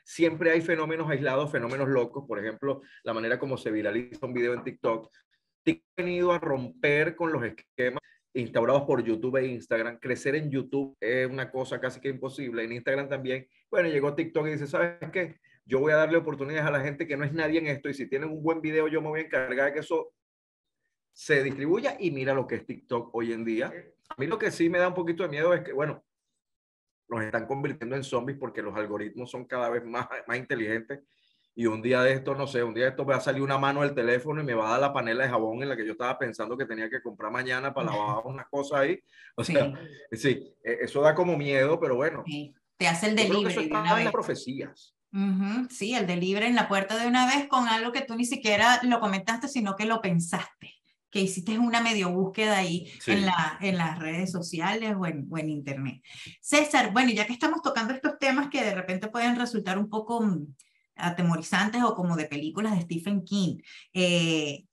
[0.04, 2.24] siempre hay fenómenos aislados, fenómenos locos.
[2.26, 5.10] Por ejemplo, la manera como se viraliza un video en TikTok.
[5.62, 8.02] TikTok ha venido a romper con los esquemas
[8.34, 9.98] instaurados por YouTube e Instagram.
[9.98, 12.64] Crecer en YouTube es una cosa casi que imposible.
[12.64, 13.46] En Instagram también.
[13.70, 15.36] Bueno, llegó TikTok y dice, ¿sabes qué?
[15.68, 17.94] Yo voy a darle oportunidades a la gente que no es nadie en esto y
[17.94, 20.14] si tienen un buen video yo me voy a encargar de que eso
[21.12, 23.72] se distribuya y mira lo que es TikTok hoy en día.
[24.08, 26.02] A mí lo que sí me da un poquito de miedo es que, bueno,
[27.08, 31.00] nos están convirtiendo en zombies porque los algoritmos son cada vez más, más inteligentes
[31.54, 33.58] y un día de esto, no sé, un día de esto va a salir una
[33.58, 35.84] mano del teléfono y me va a dar la panela de jabón en la que
[35.84, 39.02] yo estaba pensando que tenía que comprar mañana para lavar unas cosas ahí.
[39.36, 39.74] O sea,
[40.12, 42.24] sí, e, eso da como miedo, pero bueno.
[42.78, 43.52] Te hace el delivery.
[43.52, 44.94] Eso está en las profecías.
[45.70, 48.80] Sí, el delivery en la puerta de una vez con algo que tú ni siquiera
[48.82, 50.74] lo comentaste, sino que lo pensaste,
[51.10, 55.38] que hiciste una medio búsqueda ahí en, la, en las redes sociales o en, o
[55.38, 56.02] en internet.
[56.40, 60.20] César, bueno, ya que estamos tocando estos temas que de repente pueden resultar un poco
[60.20, 60.46] mm,
[60.96, 63.58] atemorizantes o como de películas de Stephen King,
[63.94, 64.67] eh,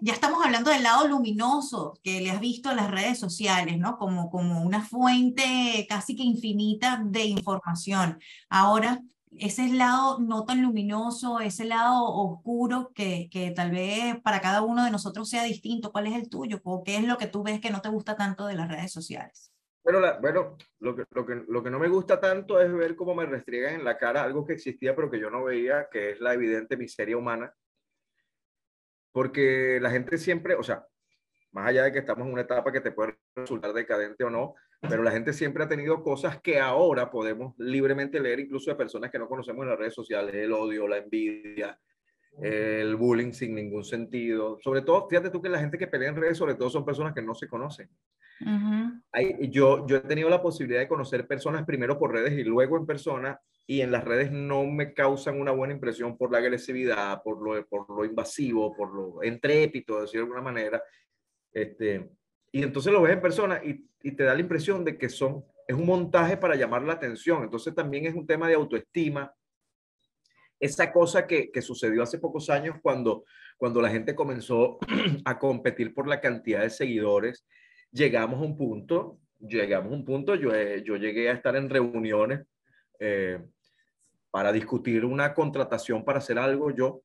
[0.00, 3.98] ya estamos hablando del lado luminoso que le has visto en las redes sociales, ¿no?
[3.98, 8.18] Como, como una fuente casi que infinita de información.
[8.48, 14.62] Ahora, ese lado no tan luminoso, ese lado oscuro que, que tal vez para cada
[14.62, 16.60] uno de nosotros sea distinto, ¿cuál es el tuyo?
[16.64, 18.92] ¿O qué es lo que tú ves que no te gusta tanto de las redes
[18.92, 19.52] sociales?
[19.84, 23.14] Bueno, bueno lo, que, lo, que, lo que no me gusta tanto es ver cómo
[23.14, 26.20] me restriegan en la cara algo que existía pero que yo no veía, que es
[26.20, 27.54] la evidente miseria humana
[29.12, 30.86] porque la gente siempre, o sea,
[31.52, 34.54] más allá de que estamos en una etapa que te puede resultar decadente o no,
[34.80, 39.10] pero la gente siempre ha tenido cosas que ahora podemos libremente leer, incluso de personas
[39.10, 41.78] que no conocemos en las redes sociales, el odio, la envidia,
[42.40, 44.58] el bullying sin ningún sentido.
[44.60, 47.12] Sobre todo, fíjate tú que la gente que pelea en redes, sobre todo son personas
[47.12, 47.90] que no se conocen.
[49.50, 52.86] Yo, yo he tenido la posibilidad de conocer personas primero por redes y luego en
[52.86, 57.40] persona, y en las redes no me causan una buena impresión por la agresividad, por
[57.40, 60.82] lo, por lo invasivo, por lo entrépito, de decir de alguna manera.
[61.52, 62.10] Este,
[62.50, 65.44] y entonces lo ves en persona y, y te da la impresión de que son,
[65.68, 67.44] es un montaje para llamar la atención.
[67.44, 69.32] Entonces también es un tema de autoestima.
[70.58, 73.24] Esa cosa que, que sucedió hace pocos años cuando,
[73.56, 74.78] cuando la gente comenzó
[75.24, 77.46] a competir por la cantidad de seguidores,
[77.92, 80.50] llegamos a un punto, llegamos a un punto, yo,
[80.84, 82.46] yo llegué a estar en reuniones
[82.98, 83.40] eh,
[84.30, 87.02] para discutir una contratación para hacer algo yo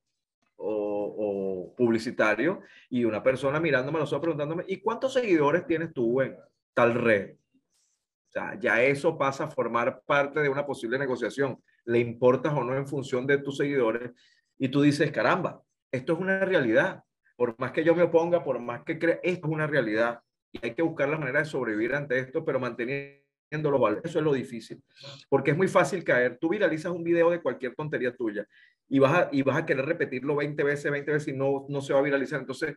[0.58, 6.38] o, publicitario y una persona mirándome los ojos preguntándome, ¿y cuántos seguidores tienes tú en
[6.74, 7.34] tal red?
[7.34, 11.62] O sea, ya eso pasa a formar parte de una posible negociación.
[11.86, 14.12] ¿Le importas o no en función de tus seguidores?
[14.58, 15.62] Y tú dices, caramba,
[15.92, 17.04] esto es una realidad.
[17.36, 20.22] Por más que yo me oponga, por más que crea, esto es una realidad
[20.56, 24.06] y hay que buscar la manera de sobrevivir ante esto, pero manteniendo los valores.
[24.06, 24.82] Eso es lo difícil,
[25.30, 26.38] porque es muy fácil caer.
[26.39, 28.47] Tú viralizas un video de cualquier tontería tuya
[28.88, 31.82] y vas a, y vas a querer repetirlo 20 veces, 20 veces y no, no
[31.82, 32.39] se va a viralizar.
[32.39, 32.76] Entonces,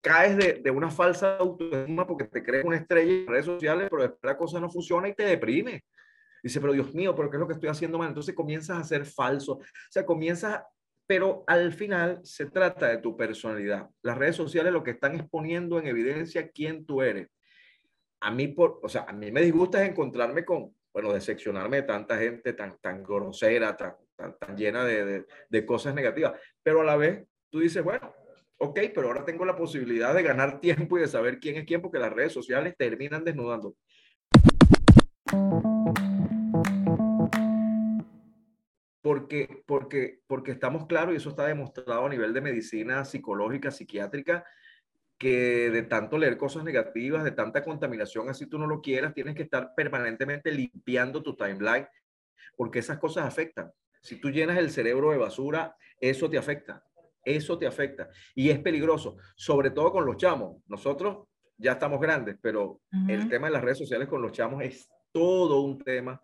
[0.00, 4.02] caes de, de una falsa autoestima porque te crees una estrella en redes sociales, pero
[4.02, 5.84] después la cosa no funciona y te deprime.
[6.42, 8.08] Dice, pero Dios mío, ¿pero qué es lo que estoy haciendo mal?
[8.08, 9.54] Entonces comienzas a ser falso.
[9.54, 10.62] O sea, comienzas
[11.06, 13.88] pero al final se trata de tu personalidad.
[14.02, 17.28] Las redes sociales lo que están exponiendo en evidencia quién tú eres.
[18.20, 22.16] A mí, por, o sea, a mí me disgusta encontrarme con, bueno, decepcionarme de tanta
[22.16, 26.32] gente tan, tan grosera, tan, tan, llena de, de, cosas negativas.
[26.62, 28.14] Pero a la vez, tú dices, bueno,
[28.56, 31.82] ok, pero ahora tengo la posibilidad de ganar tiempo y de saber quién es quién,
[31.82, 33.74] porque las redes sociales terminan desnudando.
[39.04, 44.46] Porque, porque, porque estamos claros, y eso está demostrado a nivel de medicina psicológica, psiquiátrica,
[45.18, 49.34] que de tanto leer cosas negativas, de tanta contaminación, así tú no lo quieras, tienes
[49.34, 51.86] que estar permanentemente limpiando tu timeline,
[52.56, 53.70] porque esas cosas afectan.
[54.00, 56.82] Si tú llenas el cerebro de basura, eso te afecta,
[57.26, 58.08] eso te afecta.
[58.34, 60.62] Y es peligroso, sobre todo con los chamos.
[60.66, 61.28] Nosotros
[61.58, 65.60] ya estamos grandes, pero el tema de las redes sociales con los chamos es todo
[65.60, 66.18] un tema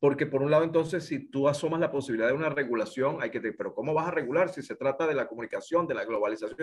[0.00, 3.40] porque por un lado, entonces, si tú asomas la posibilidad de una regulación, hay que,
[3.40, 6.56] pero ¿cómo vas a regular si se trata de la comunicación, de la globalización?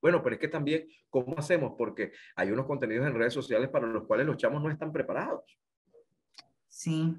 [0.00, 1.74] Bueno, pero es que también, ¿cómo hacemos?
[1.78, 5.44] Porque hay unos contenidos en redes sociales para los cuales los chamos no están preparados.
[6.66, 7.14] Sí.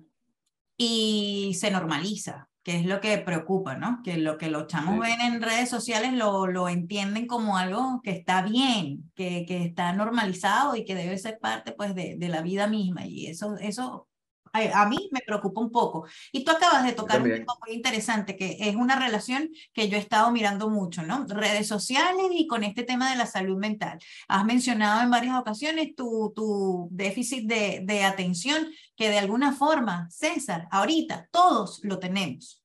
[0.76, 4.02] Y se normaliza, que es lo que preocupa, ¿no?
[4.04, 8.12] Que lo que los chamos ven en redes sociales lo, lo, entienden como algo que
[8.12, 12.42] está bien, que, que, está normalizado y que debe ser parte, pues, de, de la
[12.42, 13.06] vida misma.
[13.06, 14.10] Y eso, eso
[14.54, 16.06] a, mí me preocupa un poco.
[16.32, 19.98] Y tú acabas de tocar un tema muy interesante, que es una relación que yo
[19.98, 21.26] he estado mirando mucho, ¿no?
[21.28, 24.00] Redes sociales y con este tema de la salud mental.
[24.28, 30.08] Has mencionado en varias ocasiones tu, tu déficit de, de atención, que de alguna forma,
[30.12, 32.63] César, ahorita todos lo tenemos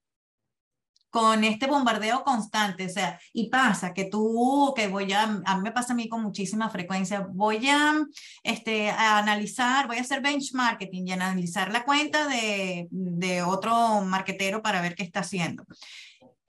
[1.11, 5.63] con este bombardeo constante, o sea, y pasa que tú, que voy a, a mí
[5.63, 7.95] me pasa a mí con muchísima frecuencia, voy a,
[8.43, 14.63] este, a analizar, voy a hacer benchmarking y analizar la cuenta de, de otro marketero
[14.63, 15.65] para ver qué está haciendo.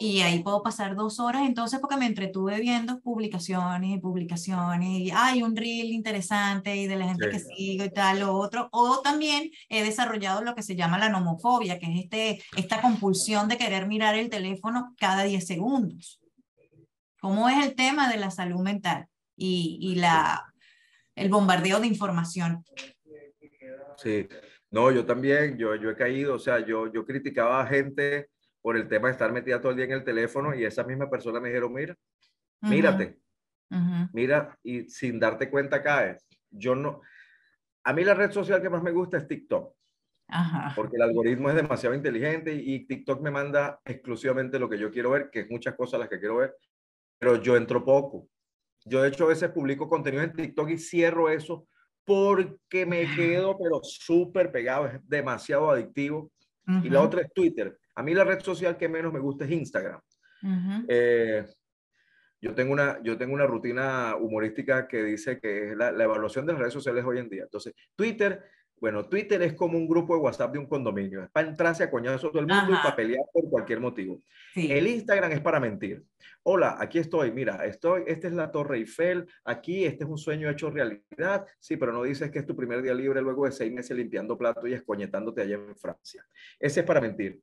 [0.02, 5.12] Y ahí puedo pasar dos horas entonces porque me entretuve viendo publicaciones y publicaciones y
[5.14, 8.70] hay un reel interesante y de la gente que sigo y tal, lo otro.
[8.72, 13.50] O también he desarrollado lo que se llama la nomofobia, que es este, esta compulsión
[13.50, 16.22] de querer mirar el teléfono cada 10 segundos.
[17.20, 20.46] ¿Cómo es el tema de la salud mental y, y la,
[21.14, 22.64] el bombardeo de información?
[23.98, 24.30] Sí,
[24.72, 28.30] no, yo también, yo, yo he caído, o sea, yo, yo criticaba a gente
[28.62, 31.10] por el tema de estar metida todo el día en el teléfono y esa misma
[31.10, 31.96] persona me dijeron, mira,
[32.62, 33.20] mírate,
[34.14, 36.26] mira y sin darte cuenta caes.
[36.52, 37.02] Yo no,
[37.84, 39.74] a mí la red social que más me gusta es TikTok.
[40.76, 45.12] Porque el algoritmo es demasiado inteligente y, TikTok me manda exclusivamente lo que yo quiero
[45.12, 46.56] ver, que es muchas cosas las que quiero ver,
[47.18, 48.28] pero yo entro poco.
[48.86, 51.68] Yo de hecho a veces publico contenido en TikTok y cierro eso
[52.06, 56.32] porque me quedo pero súper pegado, es demasiado adictivo.
[56.84, 57.76] Y la otra es Twitter.
[58.00, 60.00] A mí la red social que menos me gusta es Instagram.
[60.88, 61.46] Eh,
[62.40, 66.54] yo, tengo una, yo tengo una rutina humorística que dice que es la, evaluación de
[66.54, 67.44] las redes sociales hoy en día.
[67.44, 68.42] Entonces, Twitter,
[68.80, 71.22] bueno, Twitter es como un grupo de WhatsApp de un condominio.
[71.24, 74.22] Es para entrarse a coñazo todo el mundo y para pelear por cualquier motivo.
[74.56, 76.02] El Instagram es para mentir.
[76.44, 77.34] Hola, aquí estoy.
[77.34, 79.28] Mira, estoy, esta es la Torre Eiffel.
[79.44, 81.46] Aquí, este es un sueño hecho realidad.
[81.60, 84.38] Sí, pero no dices que es tu primer día libre luego de seis meses limpiando
[84.38, 86.26] platos y escoñetándote allá en Francia.
[86.58, 87.42] Ese es para mentir.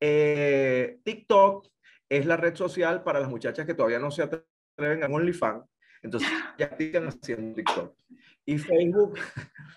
[0.00, 1.68] Eh, TikTok
[2.08, 5.64] es la red social para las muchachas que todavía no se atreven a OnlyFans.
[6.02, 6.28] Entonces
[6.58, 7.96] ya están haciendo TikTok.
[8.44, 9.18] Y Facebook,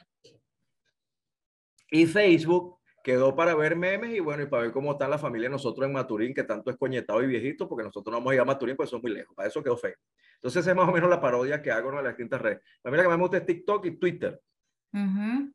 [1.91, 5.49] Y Facebook quedó para ver memes y bueno, y para ver cómo está la familia
[5.49, 8.41] nosotros en Maturín, que tanto es coñetado y viejito, porque nosotros no vamos a ir
[8.41, 9.36] a Maturín, pues son muy lejos.
[9.36, 10.05] Para eso quedó Facebook.
[10.36, 12.61] Entonces, esa es más o menos la parodia que hago en las distintas redes.
[12.84, 14.39] La que más me gusta es TikTok y Twitter.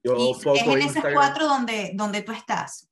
[0.03, 2.91] Yo y es en esas cuatro donde, donde tú estás.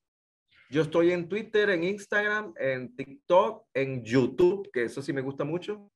[0.73, 5.45] Yo estoy en Twitter, en Instagram, en TikTok, en YouTube, que eso sí me gusta
[5.45, 5.91] mucho.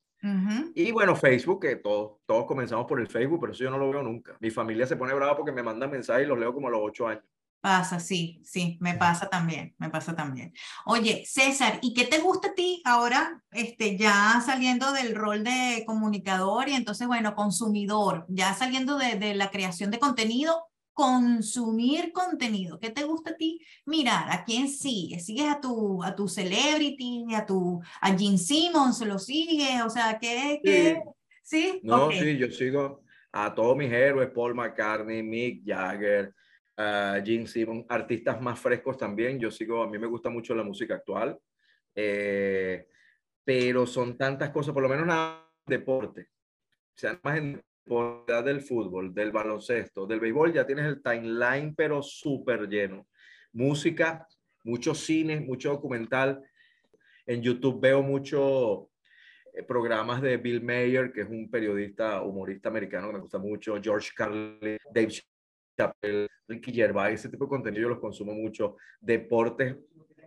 [0.75, 3.89] Y bueno, Facebook, que todos, todos comenzamos por el Facebook, pero eso yo no lo
[3.89, 4.37] veo nunca.
[4.39, 6.81] Mi familia se pone brava porque me mandan mensajes y los leo como a los
[6.83, 7.23] ocho años.
[7.59, 10.53] Pasa, sí, sí, me pasa también, me pasa también.
[10.85, 15.85] Oye, César, ¿y qué te gusta a ti ahora, este, ya saliendo del rol de
[15.87, 20.67] comunicador y entonces, bueno, consumidor, ya saliendo de, de la creación de contenido,
[20.97, 22.79] consumir contenido.
[22.79, 23.63] ¿Qué te gusta a ti?
[23.85, 25.27] Mirar, ¿a quién sigues?
[25.27, 29.79] ¿Sigues a tu, a tu celebrity, a tu, a Gene Simmons, lo sigues?
[29.85, 30.59] O sea, ¿qué?
[30.63, 30.99] qué?
[31.43, 31.81] ¿Sí?
[31.83, 36.33] No, sí, yo sigo a todos mis héroes, Paul McCartney, Mick Jagger,
[36.79, 39.39] uh, Gene Simmons, artistas más frescos también.
[39.39, 41.37] Yo sigo, a mí me gusta mucho la música actual,
[41.93, 42.87] eh,
[43.43, 46.29] pero son tantas cosas, por lo menos nada deporte.
[46.95, 52.01] O sea, más en del fútbol, del baloncesto, del béisbol, ya tienes el timeline, pero
[52.01, 53.07] súper lleno.
[53.53, 54.27] Música,
[54.63, 56.41] muchos cines, mucho documental.
[57.25, 58.87] En YouTube veo muchos
[59.53, 63.79] eh, programas de Bill Mayer, que es un periodista, humorista americano que me gusta mucho,
[63.81, 65.13] George Carlin, Dave
[65.77, 68.75] Chappelle, Ricky Gervais, ese tipo de contenido yo los consumo mucho.
[68.99, 69.75] Deportes,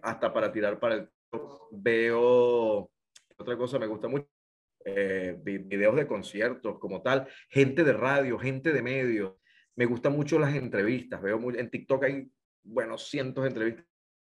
[0.02, 1.08] hasta para tirar para el...
[1.72, 2.90] Veo,
[3.36, 4.26] otra cosa me gusta mucho,
[4.84, 9.34] eh, videos de conciertos como tal, gente de radio, gente de medios.
[9.76, 12.30] Me gustan mucho las entrevistas, veo muy, en TikTok hay,
[12.62, 13.86] bueno, cientos de entrevistas.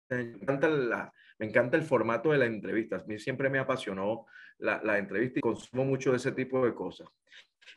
[0.09, 3.03] Me encanta, el formato de las entrevistas.
[3.03, 4.27] A mí siempre me apasionó
[4.59, 7.09] la, la entrevista y consumo mucho de ese tipo de cosas.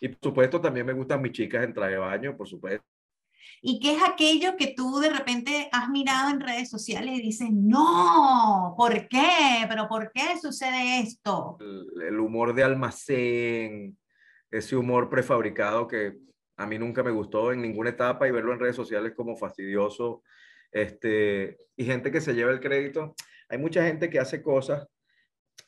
[0.02, 2.93] Y por supuesto también me gustan mis chicas en traje de baño, por supuesto.
[3.62, 7.50] ¿Y qué es aquello que tú de repente has mirado en redes sociales y dices,
[7.50, 9.66] no, ¿por qué?
[9.70, 11.58] ¿Pero por qué sucede esto?
[11.60, 13.98] El, humor de almacén,
[14.52, 16.18] ese humor prefabricado que
[16.58, 20.24] a mí nunca me gustó en ninguna etapa y verlo en redes sociales como fastidioso.
[20.70, 23.16] Este, y gente que se lleva el crédito.
[23.48, 24.88] Hay mucha gente que hace cosas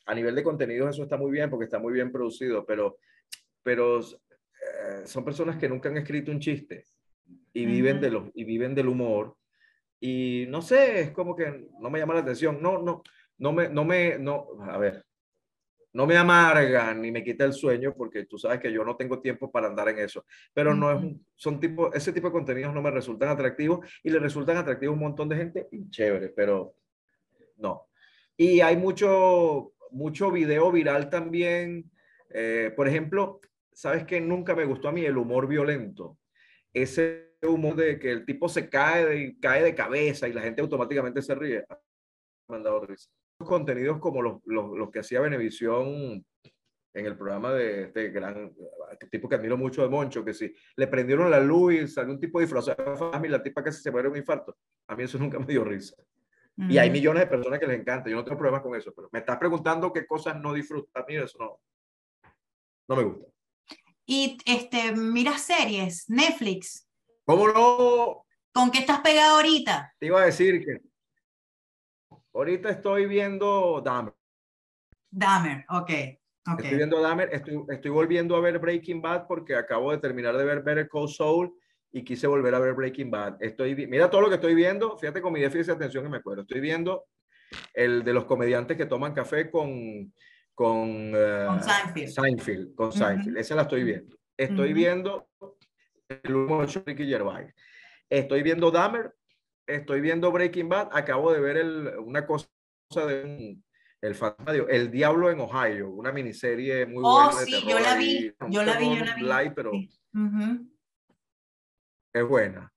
[0.04, 2.98] a nivel de contenidos, eso está muy bien porque está muy bien producido, pero,
[3.62, 6.84] pero eh, son personas que nunca han escrito un chiste
[7.56, 9.36] y viven, de los, y viven del humor.
[9.98, 12.60] Y no sé, es como que no me llama la atención.
[12.60, 13.02] No, no,
[13.38, 15.04] no me, no me, no, a ver,
[15.94, 19.20] no me amarga ni me quita el sueño porque tú sabes que yo no tengo
[19.20, 20.26] tiempo para andar en eso.
[20.52, 24.18] Pero no es, son tipo, ese tipo de contenidos no me resultan atractivos y le
[24.18, 26.74] resultan atractivos a un montón de gente y chévere, pero
[27.56, 27.88] no.
[28.36, 31.90] Y hay mucho, mucho video viral también.
[32.28, 33.40] Eh, por ejemplo,
[33.72, 36.18] ¿sabes que Nunca me gustó a mí el humor violento.
[36.74, 40.60] Ese humor de que el tipo se cae de, cae de cabeza y la gente
[40.60, 41.64] automáticamente se ríe.
[42.48, 43.10] Me han dado risa.
[43.38, 46.24] Contenidos como los, los, los que hacía Benevisión
[46.96, 48.54] en el programa de este gran
[49.10, 52.20] tipo que admiro mucho de Moncho, que si le prendieron la luz y salió un
[52.20, 54.56] tipo disfrazado de y la tipa casi se muere un infarto.
[54.88, 55.94] A mí eso nunca me dio risa.
[56.58, 58.08] Y hay millones de personas que les encanta.
[58.08, 60.90] Yo no tengo problemas con eso, pero me estás preguntando qué cosas no disfrutas.
[60.94, 61.60] A mí eso no,
[62.88, 63.26] no me gusta.
[64.06, 66.85] Y este, mira series, Netflix.
[67.26, 68.24] ¿Cómo no?
[68.52, 69.94] ¿Con qué estás pegado ahorita?
[69.98, 70.80] Te iba a decir que
[72.32, 74.14] ahorita estoy viendo Dahmer.
[75.10, 75.82] Dahmer, ok.
[75.82, 76.18] okay.
[76.56, 80.44] Estoy viendo Dahmer, estoy, estoy volviendo a ver Breaking Bad porque acabo de terminar de
[80.44, 81.52] ver Better Call Saul
[81.92, 83.38] y quise volver a ver Breaking Bad.
[83.40, 86.18] Estoy, mira todo lo que estoy viendo, fíjate con mi déficit de atención que me
[86.18, 86.42] acuerdo.
[86.42, 87.06] Estoy viendo
[87.74, 90.12] el de los comediantes que toman café con
[90.54, 92.08] con, uh, Seinfeld.
[92.08, 92.74] Seinfeld.
[92.74, 94.16] Con Seinfeld, esa la estoy viendo.
[94.36, 95.28] Estoy viendo
[96.08, 97.52] el humor de Ricky Gervais.
[98.08, 99.12] Estoy viendo Dahmer,
[99.66, 102.48] estoy viendo Breaking Bad, acabo de ver el, una cosa
[102.94, 103.58] de
[104.00, 107.40] el fantasma, el diablo en Ohio, una miniserie muy oh, buena.
[107.40, 109.50] sí, yo la vi, yo la vi, yo la vi.
[109.50, 109.72] pero
[112.12, 112.72] es buena.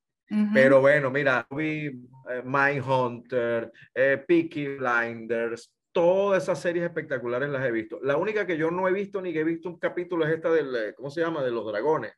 [0.54, 7.72] Pero bueno, mira, vi eh, Mindhunter, eh, Peaky Blinders, todas esas series espectaculares las he
[7.72, 8.00] visto.
[8.04, 10.52] La única que yo no he visto ni que he visto un capítulo es esta
[10.52, 11.44] del, eh, ¿cómo se llama?
[11.44, 12.14] De los dragones.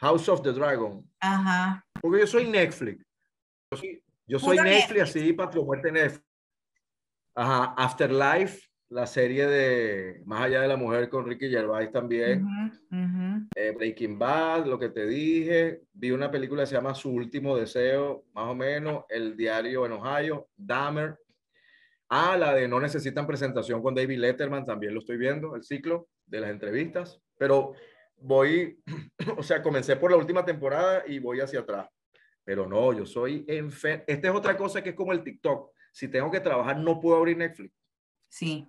[0.00, 1.08] House of the Dragon.
[1.20, 1.84] Ajá.
[2.00, 3.04] Porque yo soy Netflix.
[4.26, 6.24] Yo soy, Netflix, así, Patrio Muerte Netflix.
[7.34, 7.74] Ajá.
[7.76, 12.46] Afterlife, la serie de Más allá de la mujer con Ricky Gervais también.
[13.54, 15.82] Eh, Breaking Bad, lo que te dije.
[15.92, 19.04] Vi una película que se llama Su último deseo, más o menos.
[19.08, 20.48] El diario en Ohio.
[20.56, 21.18] Dahmer.
[22.08, 26.08] Ah, la de No necesitan presentación con David Letterman, también lo estoy viendo, el ciclo
[26.26, 27.20] de las entrevistas.
[27.38, 27.74] Pero
[28.20, 28.80] voy,
[29.36, 31.88] o sea, comencé por la última temporada y voy hacia atrás.
[32.44, 34.04] Pero no, yo soy enfermo.
[34.06, 35.72] Esta es otra cosa que es como el TikTok.
[35.92, 37.72] Si tengo que trabajar, no puedo abrir Netflix.
[38.28, 38.68] Sí.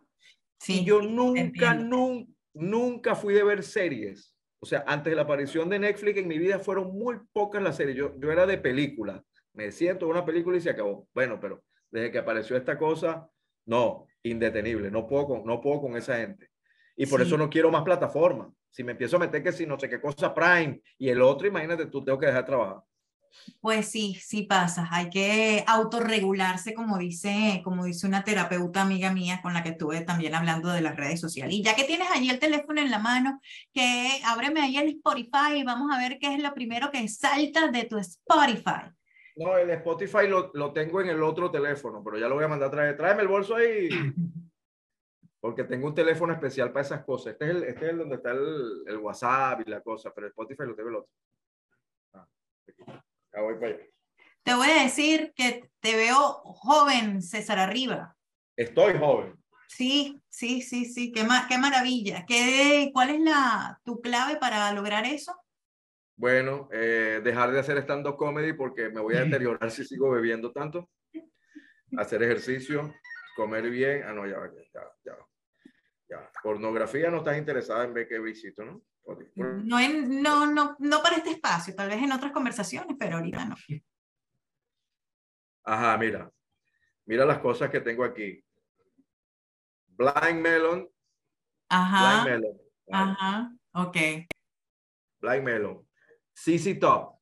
[0.59, 0.81] Sí.
[0.81, 4.35] Y yo nunca, nunca, nunca fui de ver series.
[4.59, 7.77] O sea, antes de la aparición de Netflix en mi vida fueron muy pocas las
[7.77, 7.97] series.
[7.97, 9.23] Yo, yo era de película.
[9.53, 11.07] Me siento en una película y se acabó.
[11.13, 13.27] Bueno, pero desde que apareció esta cosa,
[13.65, 14.91] no, indetenible.
[14.91, 16.49] No puedo con, no puedo con esa gente.
[16.95, 17.27] Y por Sí.
[17.27, 18.49] eso no quiero más plataformas.
[18.71, 21.47] Si me empiezo a meter que si no sé qué cosa Prime y el otro,
[21.47, 22.83] imagínate, tú tengo que dejar de trabajar.
[23.59, 24.87] Pues sí, sí pasa.
[24.91, 30.01] Hay que autorregularse, como dice, como dice una terapeuta amiga mía con la que estuve
[30.01, 31.53] también hablando de las redes sociales.
[31.55, 33.39] Y ya que tienes allí el teléfono en la mano,
[33.73, 37.67] que ábreme ahí el Spotify y vamos a ver qué es lo primero que salta
[37.67, 38.91] de tu Spotify.
[39.35, 42.49] No, el Spotify lo, lo tengo en el otro teléfono, pero ya lo voy a
[42.49, 42.97] mandar a traer.
[42.97, 43.89] Tráeme el bolso ahí.
[45.41, 47.33] Porque tengo un teléfono especial para esas cosas.
[47.33, 50.27] Este es el, este es el donde está el, el WhatsApp y la cosa, pero
[50.27, 51.11] el Spotify lo tengo el otro.
[52.13, 52.27] Ah.
[53.33, 53.83] Ya voy para allá.
[54.43, 58.15] Te voy a decir que te veo joven, César Arriba.
[58.55, 59.35] Estoy joven.
[59.67, 62.25] Sí, sí, sí, sí, qué, ma- qué maravilla.
[62.27, 65.35] ¿Qué, ¿Cuál es la, tu clave para lograr eso?
[66.15, 70.51] Bueno, eh, dejar de hacer stand-up comedy porque me voy a deteriorar si sigo bebiendo
[70.51, 70.87] tanto.
[71.97, 72.93] Hacer ejercicio,
[73.35, 74.03] comer bien.
[74.05, 74.37] Ah, no, ya,
[74.73, 75.17] ya, ya.
[76.11, 76.31] Ya.
[76.43, 78.83] Pornografía no estás interesada en ver qué visito, ¿no?
[79.35, 83.45] No, en, no, no, no para este espacio, tal vez en otras conversaciones, pero ahorita
[83.45, 83.55] no.
[85.63, 86.31] Ajá, mira.
[87.05, 88.43] Mira las cosas que tengo aquí.
[89.87, 90.89] Blind Melon.
[91.69, 92.57] Ajá, Blind Melon.
[92.91, 93.97] ajá, ok.
[95.19, 95.87] Blind Melon.
[96.33, 97.19] CC Top.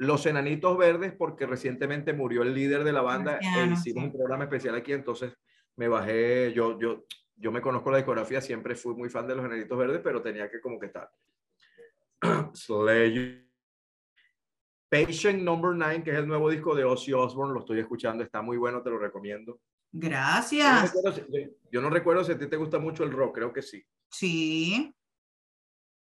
[0.00, 3.92] Los Enanitos Verdes, porque recientemente murió el líder de la banda e hicimos sí.
[3.92, 5.36] un programa especial aquí, entonces
[5.78, 7.06] me bajé, yo, yo,
[7.36, 10.50] yo me conozco la discografía, siempre fui muy fan de los Enanitos Verdes, pero tenía
[10.50, 11.10] que como que estar.
[12.52, 13.46] Slayer.
[14.90, 18.42] Patient Number 9, que es el nuevo disco de Ozzy Osbourne, lo estoy escuchando, está
[18.42, 19.60] muy bueno, te lo recomiendo.
[19.92, 20.94] Yo no Gracias.
[20.94, 21.26] recuerdo
[21.70, 23.82] yo no recuerdo si a ti te gusta mucho el rock, creo que sí.
[24.10, 24.94] Sí,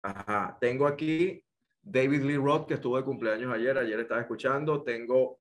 [0.02, 1.44] Ajá, tengo aquí
[1.82, 4.84] David Lee Roth, que estuvo de cumpleaños ayer, ayer estaba escuchando.
[4.84, 5.40] Tengo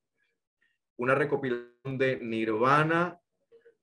[0.97, 3.21] una recopilación de Nirvana,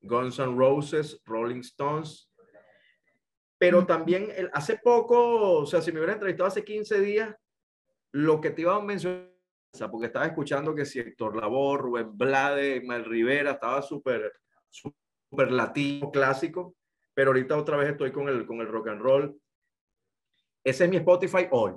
[0.06, 2.32] Guns N' Roses, Rolling Stones.
[3.58, 7.34] Pero también el- hace poco, o sea, si me hubieras entrevistado hace 15 días,
[8.12, 9.30] lo que te iba a mencionar,
[9.92, 14.32] porque estaba escuchando que si Héctor Labor, Rubén Blade, Mal Rivera, estaba súper,
[14.70, 16.76] súper latino, clásico,
[17.14, 19.42] pero ahorita otra vez estoy con el, con el rock and roll.
[20.64, 21.74] Ese es mi Spotify hoy.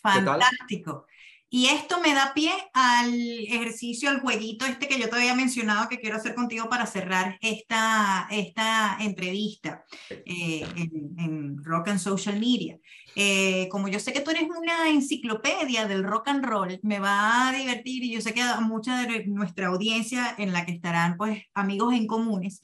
[0.00, 1.06] fantástico.
[1.50, 5.88] Y esto me da pie al ejercicio, al jueguito este que yo te había mencionado
[5.88, 12.38] que quiero hacer contigo para cerrar esta, esta entrevista eh, en, en Rock and Social
[12.38, 12.78] Media.
[13.16, 17.48] Eh, como yo sé que tú eres una enciclopedia del rock and roll, me va
[17.48, 21.16] a divertir y yo sé que a mucha de nuestra audiencia en la que estarán
[21.16, 22.62] pues amigos en comunes,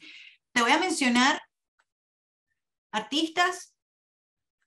[0.53, 1.41] te voy a mencionar
[2.93, 3.75] artistas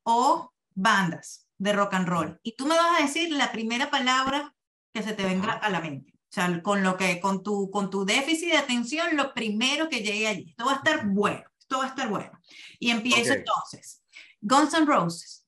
[0.03, 2.39] o bandas de rock and roll.
[2.43, 4.53] Y tú me vas a decir la primera palabra
[4.93, 6.13] que se te venga a la mente.
[6.13, 10.01] O sea, con lo que, con tu, con tu déficit de atención, lo primero que
[10.01, 10.49] llegue allí.
[10.49, 12.31] Esto va a estar bueno, esto va a estar bueno.
[12.79, 14.03] Y empiezo entonces.
[14.41, 15.43] Guns N' Roses,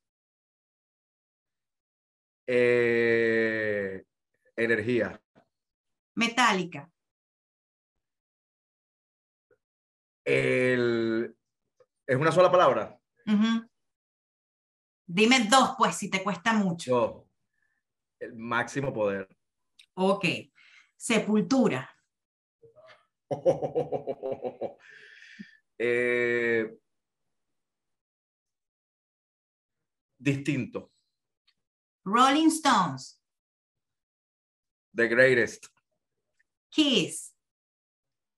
[2.52, 4.04] Eh,
[4.56, 5.22] energía.
[6.16, 6.90] Metallica,
[10.26, 11.36] El,
[12.06, 13.00] es una sola palabra.
[15.12, 16.92] Dime dos, pues, si te cuesta mucho.
[16.92, 17.28] Yo,
[18.20, 19.28] el máximo poder.
[19.96, 20.26] Ok.
[20.96, 21.90] Sepultura,
[25.82, 26.78] Eh,
[30.18, 30.92] distinto.
[32.04, 33.22] Rolling Stones,
[34.94, 35.68] The greatest.
[36.70, 37.34] Kiss,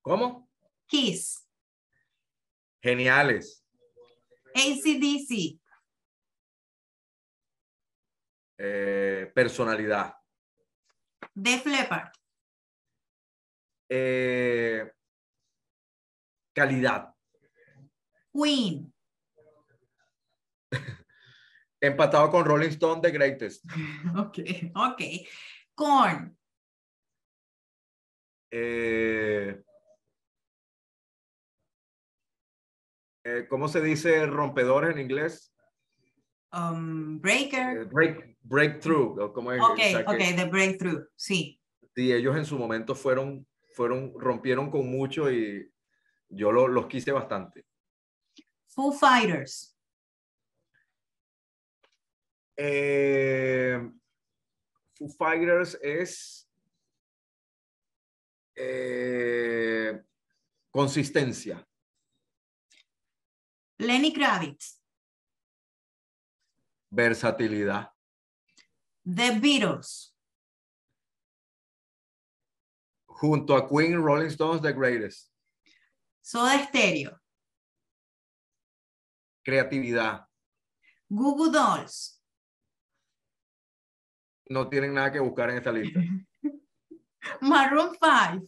[0.03, 0.47] ¿Cómo?
[0.87, 1.47] Kiss,
[2.83, 3.65] Geniales.
[4.53, 5.59] ACDC,
[8.63, 10.13] Eh, personalidad.
[11.33, 12.11] Def Leppard,
[13.89, 14.91] Eh,
[16.53, 17.11] calidad.
[18.31, 18.93] Queen,
[21.81, 23.65] Empatado con Rolling Stone, The Greatest.
[24.15, 24.37] Ok,
[24.75, 25.01] ok.
[25.73, 26.37] Korn,
[28.51, 29.63] Eh,
[33.23, 35.50] eh, ¿Cómo se dice rompedores en inglés?
[36.53, 37.85] Um, Eh, Breaker.
[37.87, 39.19] break, breakthrough.
[39.21, 39.61] o ¿cómo es?
[39.61, 41.59] Ok, O sea, ok, The Breakthrough, sí.
[41.95, 45.69] Sí, ellos en su momento fueron, fueron, rompieron con mucho y
[46.29, 47.65] yo lo- los quise bastante.
[48.67, 49.75] Foo Fighters,
[52.63, 53.79] Eh,
[54.95, 56.47] Foo Fighters es
[58.55, 59.99] eh,
[60.69, 61.65] consistencia.
[63.79, 64.80] Lenny Kravitz.
[66.91, 67.89] Versatilidad.
[69.03, 70.13] The Beatles.
[73.07, 75.31] Junto a Queen, Rolling Stones, The Greatest.
[76.21, 77.17] Soda Stereo.
[79.43, 80.27] Creatividad.
[81.09, 82.21] Google Dolls.
[84.49, 85.99] No tienen nada que buscar en esta lista.
[87.41, 88.47] Maroon 5.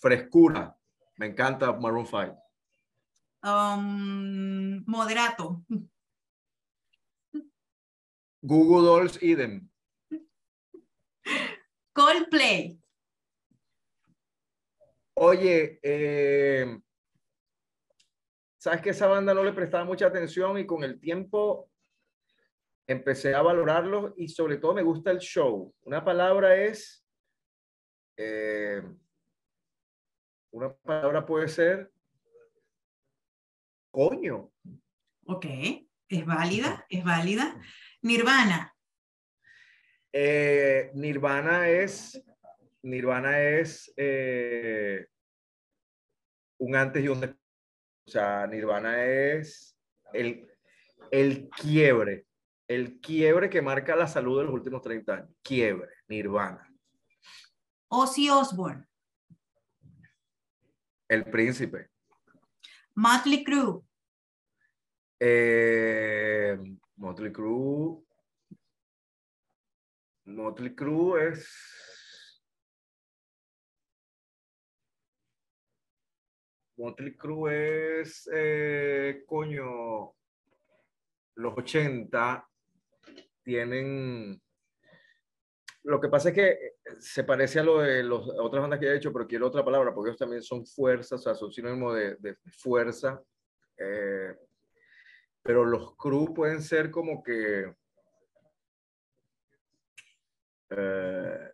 [0.00, 0.76] Frescura.
[1.18, 2.36] Me encanta Maroon 5.
[3.44, 5.64] Um, moderato.
[8.42, 9.68] Google Dolls, idem.
[11.92, 12.78] Coldplay.
[15.14, 16.80] Oye, eh,
[18.58, 21.70] sabes que esa banda no le prestaba mucha atención y con el tiempo
[22.86, 25.74] empecé a valorarlos y sobre todo me gusta el show.
[25.82, 27.04] Una palabra es,
[28.16, 28.82] eh,
[30.52, 31.91] una palabra puede ser
[33.92, 34.50] coño.
[35.26, 35.46] Ok,
[36.08, 37.60] es válida, es válida.
[38.00, 38.74] Nirvana.
[40.12, 42.20] Eh, Nirvana es,
[42.82, 45.06] Nirvana es eh,
[46.58, 47.40] un antes y un después.
[48.04, 49.78] O sea, Nirvana es
[50.12, 50.50] el,
[51.12, 52.26] el quiebre,
[52.66, 55.30] el quiebre que marca la salud de los últimos 30 años.
[55.42, 56.68] Quiebre, Nirvana.
[57.88, 58.86] Ozzy Osbourne.
[61.08, 61.91] El príncipe.
[62.94, 63.82] Motley Crue.
[65.18, 66.58] Eh,
[66.96, 68.04] Motley Crue.
[70.26, 72.42] Motley Crue es.
[76.76, 80.14] Motley Crue es, eh, coño,
[81.36, 82.48] los 80
[83.42, 84.42] tienen.
[85.84, 86.58] Lo que pasa es que
[87.00, 89.92] se parece a lo de las otras bandas que he hecho, pero quiero otra palabra,
[89.92, 93.20] porque ellos también son fuerzas, o sea, son sinónimo de, de fuerza.
[93.76, 94.36] Eh,
[95.42, 97.74] pero los crew pueden ser como que.
[100.70, 101.52] eh,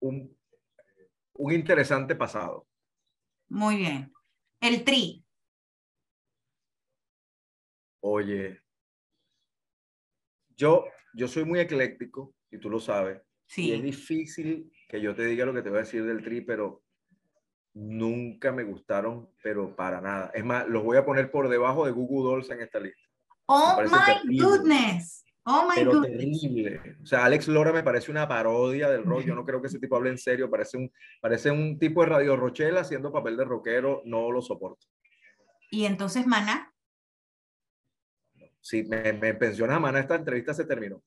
[0.00, 0.36] un,
[1.34, 2.66] un interesante pasado.
[3.48, 4.12] Muy bien.
[4.60, 5.24] El Tri.
[8.00, 8.60] Oye,
[10.58, 10.84] yo,
[11.14, 13.22] yo soy muy ecléctico y tú lo sabes.
[13.56, 13.82] Y es Sí.
[13.82, 16.82] difícil que yo te diga lo que te voy a decir del tri, pero
[17.74, 20.30] nunca me gustaron, pero para nada.
[20.34, 23.00] Es más, los voy a poner por debajo de Google Dolls en esta lista.
[23.46, 24.44] Oh my terrible.
[24.44, 25.24] goodness.
[25.44, 26.40] Oh my Pero goodness.
[26.40, 26.96] terrible.
[27.02, 29.22] O sea, Alex Lora me parece una parodia del rock.
[29.24, 30.50] Yo no creo que ese tipo hable en serio.
[30.50, 30.92] Parece un,
[31.22, 34.02] parece un tipo de Radio Rochela haciendo papel de rockero.
[34.04, 34.86] No lo soporto.
[35.70, 36.70] Y entonces Maná.
[38.68, 41.02] Si me, me pensionas a Maná, esta entrevista se terminó.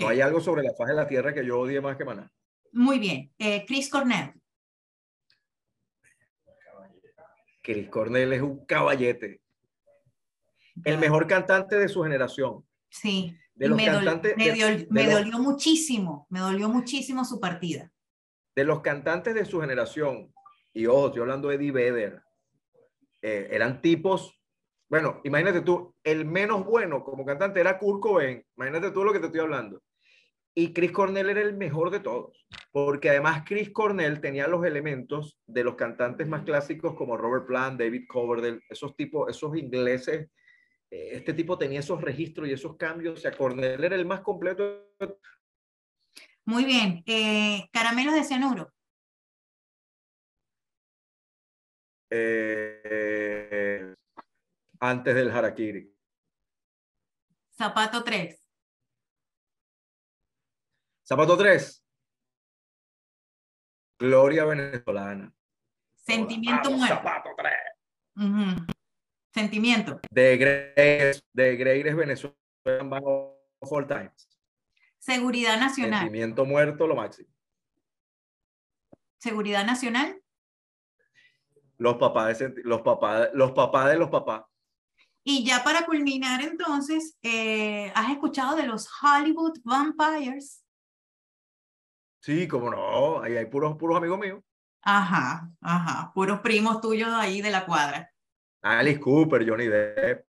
[0.00, 2.32] No hay algo sobre la faz de la tierra que yo odie más que Maná.
[2.72, 3.30] Muy bien.
[3.38, 4.32] Eh, Chris Cornell.
[7.62, 9.42] Chris Cornell es un caballete.
[10.82, 12.64] El mejor cantante de su generación.
[12.88, 13.36] Sí.
[13.54, 14.34] De los me, cantantes.
[14.38, 16.26] me de- dol- de me los- dolió muchísimo.
[16.30, 17.90] Me dolió muchísimo su partida.
[18.56, 20.32] de los cantantes de su generación,
[20.72, 22.22] y ojo, estoy hablando de Eddie Vedder,
[23.20, 24.40] eh, eran tipos,
[24.88, 29.20] bueno, imagínate tú, el menos bueno como cantante era Kurt Cobain, imagínate tú lo que
[29.20, 29.82] te estoy hablando.
[30.56, 35.36] Y Chris Cornell era el mejor de todos, porque además Chris Cornell tenía los elementos
[35.46, 40.28] de los cantantes más clásicos como Robert Plant, David Coverdale, esos tipos, esos ingleses,
[40.90, 44.20] eh, este tipo tenía esos registros y esos cambios, o sea, Cornell era el más
[44.20, 44.92] completo
[46.44, 47.02] Muy bien.
[47.06, 48.70] Eh, caramelos de cianuro.
[52.16, 53.94] eh,
[54.88, 55.90] antes del Harakiri.
[57.56, 58.50] Zapato 3.
[61.06, 61.84] Zapato 3.
[63.98, 65.32] Gloria venezolana.
[65.94, 66.94] Sentimiento muerto.
[66.94, 67.52] Zapato 3.
[68.16, 68.66] Ujú.
[69.32, 70.00] Sentimiento.
[70.10, 72.36] De Greires, de Greires Venezuela
[73.60, 74.28] all times.
[74.98, 76.00] Seguridad nacional.
[76.00, 77.28] Sentimiento muerto, lo máximo.
[79.18, 80.20] Seguridad nacional.
[81.78, 84.44] Los papás de, los papás, los papás de los papás.
[85.26, 90.62] Y ya para culminar entonces, eh, ¿has escuchado de los Hollywood Vampires?
[92.20, 94.40] Sí, como no, ahí hay puros, puros amigos míos.
[94.82, 98.10] Ajá, ajá, puros primos tuyos ahí de la cuadra.
[98.60, 100.26] Alice Cooper, Johnny Depp.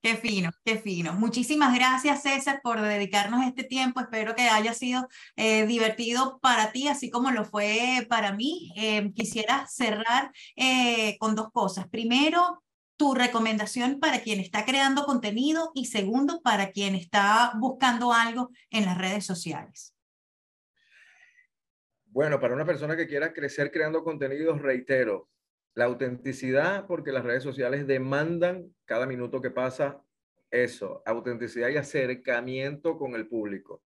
[0.00, 1.12] Qué fino, qué fino.
[1.14, 4.00] Muchísimas gracias, César, por dedicarnos este tiempo.
[4.00, 8.72] Espero que haya sido eh, divertido para ti, así como lo fue para mí.
[8.76, 11.88] Eh, quisiera cerrar eh, con dos cosas.
[11.88, 12.62] Primero,
[12.98, 18.84] tu recomendación para quien está creando contenido y segundo, para quien está buscando algo en
[18.84, 19.94] las redes sociales?
[22.06, 25.30] Bueno, para una persona que quiera crecer creando contenidos, reitero,
[25.74, 30.02] la autenticidad, porque las redes sociales demandan cada minuto que pasa
[30.50, 33.82] eso, autenticidad y acercamiento con el público.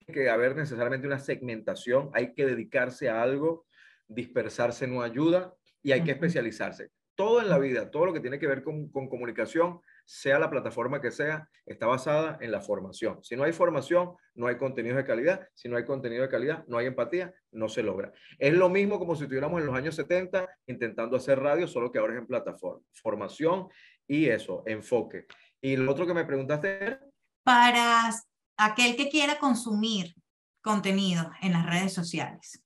[0.00, 3.66] Hay que haber necesariamente una segmentación, hay que dedicarse a algo,
[4.08, 6.90] dispersarse no ayuda y hay que especializarse.
[7.22, 10.50] Todo en la vida, todo lo que tiene que ver con, con comunicación, sea la
[10.50, 13.22] plataforma que sea, está basada en la formación.
[13.22, 15.46] Si no hay formación, no hay contenido de calidad.
[15.54, 18.12] Si no hay contenido de calidad, no hay empatía, no se logra.
[18.40, 22.00] Es lo mismo como si estuviéramos en los años 70 intentando hacer radio, solo que
[22.00, 22.82] ahora es en plataforma.
[22.90, 23.68] Formación
[24.08, 25.26] y eso, enfoque.
[25.60, 26.98] Y lo otro que me preguntaste
[27.44, 28.10] Para
[28.56, 30.16] aquel que quiera consumir
[30.60, 32.64] contenido en las redes sociales.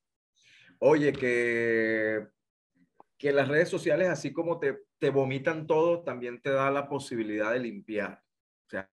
[0.78, 2.26] Oye, que,
[3.18, 7.52] que las redes sociales, así como te te vomitan todo, también te da la posibilidad
[7.52, 8.22] de limpiar.
[8.66, 8.88] O sea,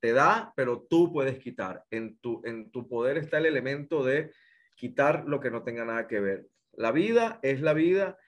[0.00, 1.84] te da, pero tú puedes quitar.
[1.90, 4.32] En tu, en tu poder está el elemento de
[4.76, 6.48] quitar lo que no tenga nada que ver.
[6.72, 8.18] La vida es la vida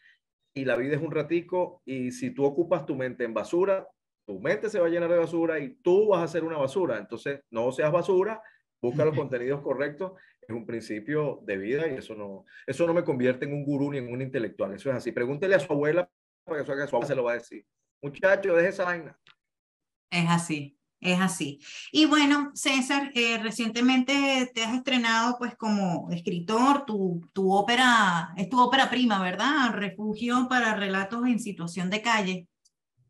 [0.55, 3.89] y la vida es un ratico y si tú ocupas tu mente en basura,
[4.27, 6.99] tu mente se va a llenar de basura y tú vas a ser una basura.
[6.99, 8.43] Entonces, no seas basura,
[8.83, 10.13] busca los contenidos correctos,
[10.49, 13.91] es un principio de vida y eso no, eso no me convierte en un gurú
[13.91, 14.75] ni en un intelectual.
[14.75, 15.13] Eso es así.
[15.13, 16.11] Pregúntele a su abuela
[16.45, 17.65] porque eso que su se lo va a decir.
[18.03, 19.17] Muchacho, deje esa vaina.
[20.11, 21.61] Es así, es así.
[21.93, 28.49] Y bueno, César, eh, recientemente te has estrenado pues como escritor, tu, tu ópera, es
[28.49, 29.73] tu ópera prima, ¿verdad?
[29.73, 32.49] Refugio para relatos en situación de calle.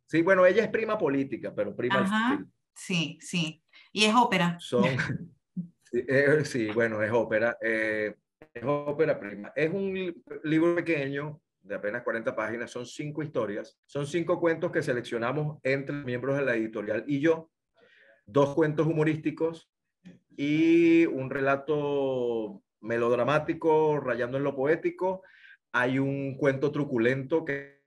[0.06, 3.62] Sí, bueno, ella es prima política, pero prima Ajá, Sí, sí.
[3.92, 4.56] Y es ópera.
[4.60, 4.84] Son,
[5.92, 7.56] eh, sí, bueno, es ópera.
[7.60, 8.14] Eh,
[8.52, 9.52] es ópera prima.
[9.54, 10.14] Es un
[10.44, 15.94] libro pequeño, de apenas 40 páginas, son cinco historias, son cinco cuentos que seleccionamos entre
[15.94, 17.50] miembros de la editorial y yo,
[18.26, 19.70] dos cuentos humorísticos
[20.36, 25.22] y un relato melodramático rayando en lo poético,
[25.72, 27.82] hay un cuento truculento que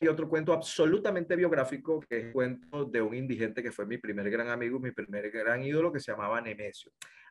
[0.00, 3.98] y otro cuento absolutamente biográfico que es el cuento de un indigente que fue mi
[3.98, 6.90] primer gran amigo, mi primer gran ídolo que se llamaba Nemesio.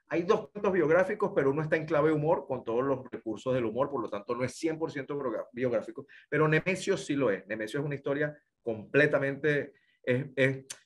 [0.10, 3.66] Hay dos cuentos biográficos, pero uno está en clave humor, con todos los recursos del
[3.66, 7.46] humor, por lo tanto no es 100% biográfico, pero Nemesio sí lo es.
[7.46, 9.74] Nemesio es una historia completamente,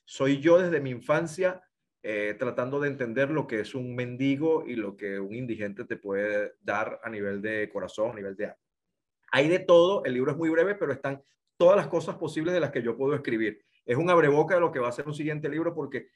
[0.04, 1.62] soy yo desde mi infancia
[2.06, 5.96] eh, tratando de entender lo que es un mendigo y lo que un indigente te
[5.96, 8.58] puede dar a nivel de corazón, a nivel de alma.
[9.32, 11.22] Hay de todo, el libro es muy breve, pero están
[11.56, 13.64] todas las cosas posibles de las que yo puedo escribir.
[13.86, 16.08] Es un abreboca de lo que va a ser un siguiente libro porque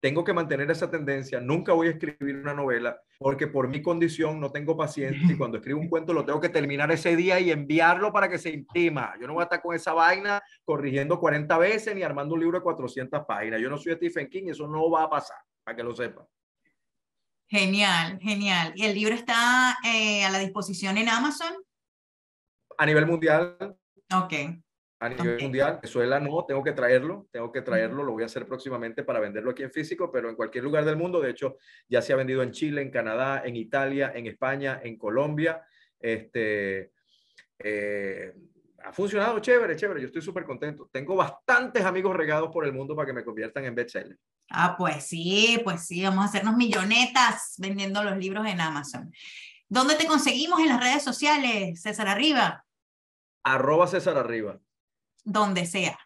[0.00, 4.40] tengo que mantener esa tendencia, nunca voy a escribir una novela porque por mi condición
[4.40, 7.50] no tengo paciencia y cuando escribo un cuento lo tengo que terminar ese día y
[7.50, 9.14] enviarlo para que se imprima.
[9.20, 12.58] Yo no voy a estar con esa vaina corrigiendo 40 veces ni armando un libro
[12.58, 13.60] de 400 páginas.
[13.60, 16.24] Yo no soy Stephen King y eso no va a pasar, para que lo sepan.
[17.46, 18.72] Genial, genial.
[18.76, 21.52] ¿Y el libro está eh, a la disposición en Amazon?
[22.78, 23.76] A nivel mundial.
[24.14, 24.62] Ok
[25.00, 25.78] a nivel mundial.
[25.82, 29.50] Venezuela no, tengo que traerlo, tengo que traerlo, lo voy a hacer próximamente para venderlo
[29.50, 31.56] aquí en físico, pero en cualquier lugar del mundo, de hecho,
[31.88, 35.64] ya se ha vendido en Chile, en Canadá, en Italia, en España, en Colombia.
[35.98, 36.92] Este,
[37.58, 38.34] eh,
[38.84, 40.90] ha funcionado chévere, chévere, yo estoy súper contento.
[40.92, 44.18] Tengo bastantes amigos regados por el mundo para que me conviertan en bestseller.
[44.50, 49.10] Ah, pues sí, pues sí, vamos a hacernos millonetas vendiendo los libros en Amazon.
[49.66, 52.66] ¿Dónde te conseguimos en las redes sociales, César Arriba?
[53.44, 54.60] Arroba César Arriba
[55.24, 55.98] donde sea.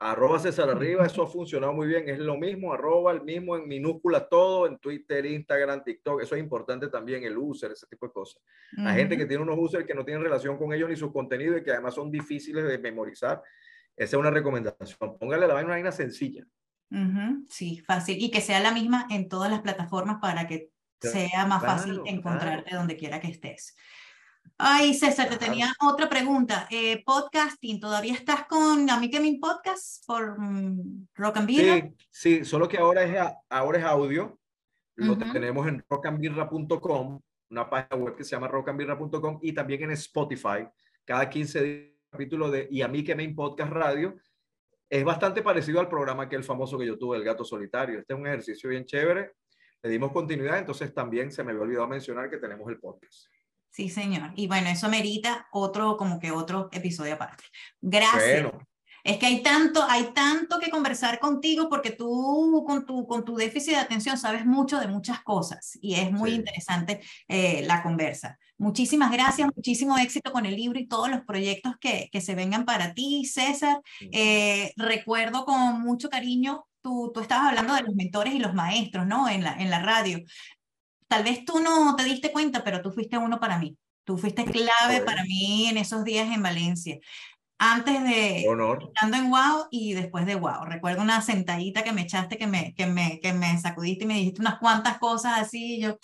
[0.00, 2.08] Arroba César Arriba, eso ha funcionado muy bien.
[2.08, 6.22] Es lo mismo, arroba el mismo en minúscula todo, en Twitter, Instagram, TikTok.
[6.22, 8.40] Eso es importante también, el user, ese tipo de cosas.
[8.76, 11.56] Hay gente que tiene unos users que no tienen relación con ellos ni su contenido
[11.56, 13.42] y que además son difíciles de memorizar.
[13.96, 15.18] Esa es una recomendación.
[15.18, 16.46] Póngale la vaina una vaina sencilla.
[17.48, 18.22] Sí, fácil.
[18.22, 22.74] Y que sea la misma en todas las plataformas para que sea más fácil encontrarte
[22.74, 23.76] donde quiera que estés.
[24.56, 26.66] Ay, César, te tenía otra pregunta.
[26.70, 31.74] Eh, podcasting, ¿todavía estás con A mí que me podcast por mm, Rock and Birra?
[31.76, 34.38] Sí, sí, solo que ahora es, ahora es audio.
[34.96, 37.20] Lo tenemos en rockandbirra.com,
[37.50, 40.66] una página web que se llama rockandbirra.com y también en Spotify.
[41.04, 44.16] Cada 15 días capítulo de Y a mí que me podcast radio.
[44.90, 47.98] Es bastante parecido al programa que el famoso que yo tuve, El Gato Solitario.
[47.98, 49.32] Este es un ejercicio bien chévere.
[49.82, 53.28] Le dimos continuidad, entonces también se me había olvidado mencionar que tenemos el podcast.
[53.70, 54.32] Sí, señor.
[54.34, 57.44] Y bueno, eso merita otro, como que otro episodio aparte.
[57.80, 58.52] Gracias.
[59.04, 63.36] Es que hay tanto, hay tanto que conversar contigo porque tú con tu, con tu
[63.36, 68.38] déficit de atención sabes mucho de muchas cosas y es muy interesante eh, la conversa.
[68.58, 72.64] Muchísimas gracias, muchísimo éxito con el libro y todos los proyectos que, que se vengan
[72.64, 73.80] para ti, César.
[74.12, 79.06] Eh, recuerdo con mucho cariño, tú, tú estabas hablando de los mentores y los maestros,
[79.06, 79.28] ¿no?
[79.28, 80.18] En la, en la radio.
[81.08, 83.76] Tal vez tú no te diste cuenta, pero tú fuiste uno para mí.
[84.04, 86.98] Tú fuiste clave para mí en esos días en Valencia
[87.58, 88.90] antes de Honor.
[88.94, 90.64] estando en Wow y después de Wow.
[90.64, 94.14] Recuerdo una sentadita que me echaste, que me, que me, que me sacudiste y me
[94.14, 95.76] dijiste unas cuantas cosas así.
[95.76, 95.98] Y yo,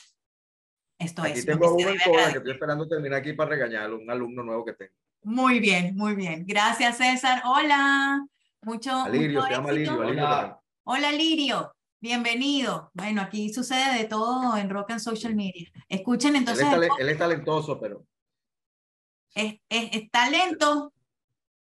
[0.98, 1.46] esto aquí es.
[1.46, 4.74] tengo uno en cola que estoy esperando terminar aquí para regañarlo, un alumno nuevo que
[4.74, 4.94] tengo.
[5.22, 6.44] Muy bien, muy bien.
[6.46, 7.42] Gracias, César.
[7.46, 8.26] Hola.
[8.62, 9.04] Mucho.
[9.04, 9.70] Alirio, mucho se llama.
[9.70, 10.60] Alirio Hola.
[10.84, 11.73] Hola, Lirio.
[12.08, 12.90] Bienvenido.
[12.92, 15.70] Bueno, aquí sucede de todo en Rock and Social Media.
[15.88, 18.06] Escuchen Él entonces, es, él es talentoso, pero
[19.34, 20.92] es, es- es talento.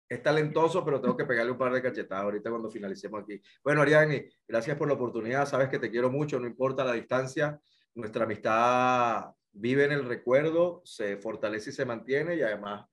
[0.10, 3.42] es talentoso, pero tengo que pegarle un par de cachetadas ahorita cuando finalicemos aquí.
[3.64, 5.48] Bueno, Ariani, gracias por la oportunidad.
[5.48, 7.58] Sabes que te quiero mucho, no importa la distancia.
[7.96, 12.86] Nuestra amistad vive en el recuerdo, se fortalece y se mantiene y además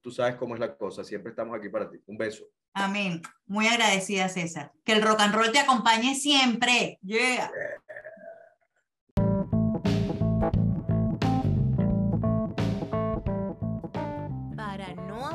[0.00, 1.04] tú sabes cómo es la cosa.
[1.04, 1.98] Siempre estamos aquí para ti.
[2.06, 2.46] Un beso.
[2.74, 3.22] Amén.
[3.46, 4.72] Muy agradecida, César.
[4.84, 6.98] Que el rock and roll te acompañe siempre.
[7.02, 7.50] Yeah.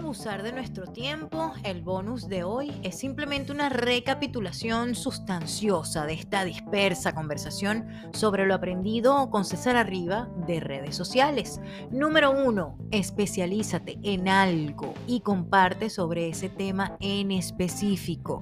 [0.09, 6.45] Abusar de nuestro tiempo, el bonus de hoy es simplemente una recapitulación sustanciosa de esta
[6.45, 11.61] dispersa conversación sobre lo aprendido con César Arriba de redes sociales.
[11.91, 18.41] Número uno, especialízate en algo y comparte sobre ese tema en específico.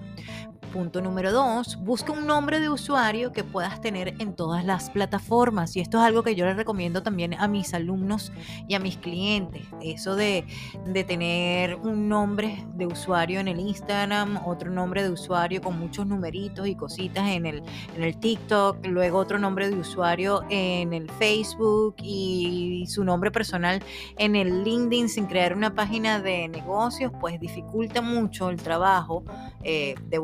[0.74, 5.76] Punto número dos, busca un nombre de usuario que puedas tener en todas las plataformas.
[5.76, 8.32] Y esto es algo que yo les recomiendo también a mis alumnos
[8.68, 9.64] y a mis clientes.
[9.82, 10.46] Eso de,
[10.86, 16.06] de tener un nombre de usuario en el Instagram, otro nombre de usuario con muchos
[16.06, 17.64] numeritos y cositas en el,
[17.96, 23.82] en el TikTok, luego otro nombre de usuario en el Facebook y su nombre personal
[24.18, 29.24] en el LinkedIn sin crear una página de negocios, pues dificulta mucho el trabajo
[29.64, 30.20] eh, de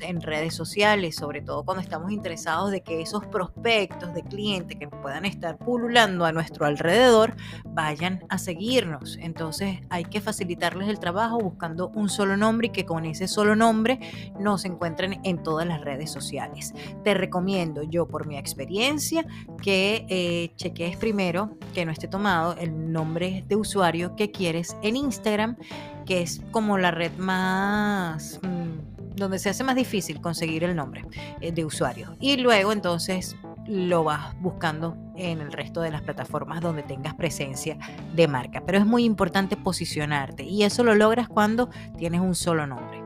[0.00, 4.88] en redes sociales, sobre todo cuando estamos interesados de que esos prospectos de clientes que
[4.88, 9.18] puedan estar pululando a nuestro alrededor vayan a seguirnos.
[9.20, 13.56] Entonces hay que facilitarles el trabajo buscando un solo nombre y que con ese solo
[13.56, 13.98] nombre
[14.38, 16.72] nos encuentren en todas las redes sociales.
[17.02, 19.26] Te recomiendo yo por mi experiencia
[19.60, 25.56] que eh, primero que no esté tomado el nombre de usuario que quieres en Instagram,
[26.04, 28.40] que es como la red más...
[28.42, 31.04] mm, donde se hace más difícil conseguir el nombre
[31.40, 32.16] eh, de usuario.
[32.20, 33.36] Y luego entonces
[33.66, 37.78] lo vas buscando en el resto de las plataformas donde tengas presencia
[38.14, 38.62] de marca.
[38.66, 43.02] Pero es muy importante posicionarte y eso lo logras cuando tienes un solo nombre.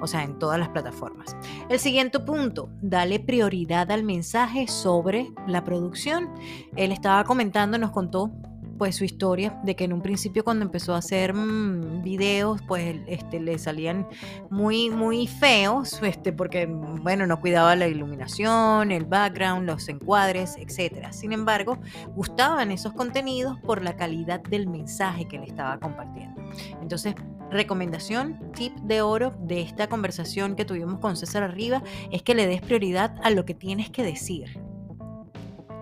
[0.00, 1.36] O sea, en todas las plataformas.
[1.68, 6.30] El siguiente punto, dale prioridad al mensaje sobre la producción.
[6.74, 8.32] Él estaba comentando, nos contó
[8.80, 12.96] pues su historia de que en un principio cuando empezó a hacer mmm, videos pues
[13.08, 14.08] este, le salían
[14.48, 21.12] muy muy feos este, porque bueno no cuidaba la iluminación el background los encuadres etcétera.
[21.12, 21.78] Sin embargo
[22.14, 26.40] gustaban esos contenidos por la calidad del mensaje que le estaba compartiendo.
[26.80, 27.14] Entonces
[27.50, 32.46] recomendación tip de oro de esta conversación que tuvimos con César Arriba es que le
[32.46, 34.69] des prioridad a lo que tienes que decir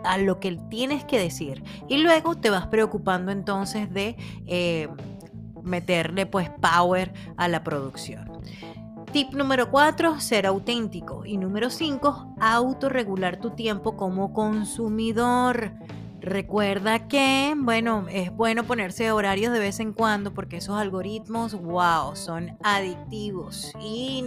[0.05, 1.62] a lo que tienes que decir.
[1.88, 4.88] Y luego te vas preocupando entonces de eh,
[5.62, 8.30] meterle pues power a la producción.
[9.12, 11.24] Tip número 4, ser auténtico.
[11.24, 15.72] Y número 5, autorregular tu tiempo como consumidor.
[16.21, 22.16] Recuerda que, bueno, es bueno ponerse horarios de vez en cuando porque esos algoritmos, wow,
[22.16, 23.73] son adictivos.
[23.81, 24.25] Y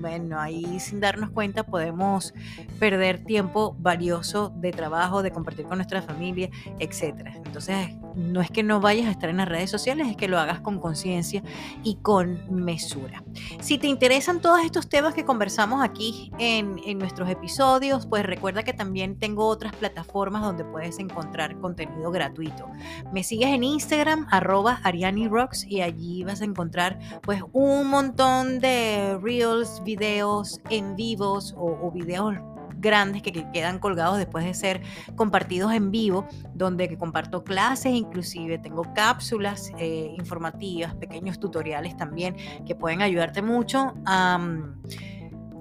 [0.00, 2.34] bueno, ahí sin darnos cuenta podemos
[2.80, 7.28] perder tiempo valioso de trabajo, de compartir con nuestra familia, etc.
[7.44, 10.40] Entonces, no es que no vayas a estar en las redes sociales, es que lo
[10.40, 11.44] hagas con conciencia
[11.84, 13.22] y con mesura.
[13.60, 18.64] Si te interesan todos estos temas que conversamos aquí en, en nuestros episodios, pues recuerda
[18.64, 21.27] que también tengo otras plataformas donde puedes encontrar
[21.60, 22.68] contenido gratuito.
[23.12, 29.18] Me sigues en Instagram, arroba ArianiRocks, y allí vas a encontrar pues un montón de
[29.22, 32.36] reels, videos en vivos o, videos
[32.76, 34.82] grandes que, que, quedan colgados después de ser
[35.16, 42.74] compartidos en vivo, donde comparto clases, inclusive tengo cápsulas eh, informativas, pequeños tutoriales también que
[42.74, 44.38] pueden ayudarte mucho a...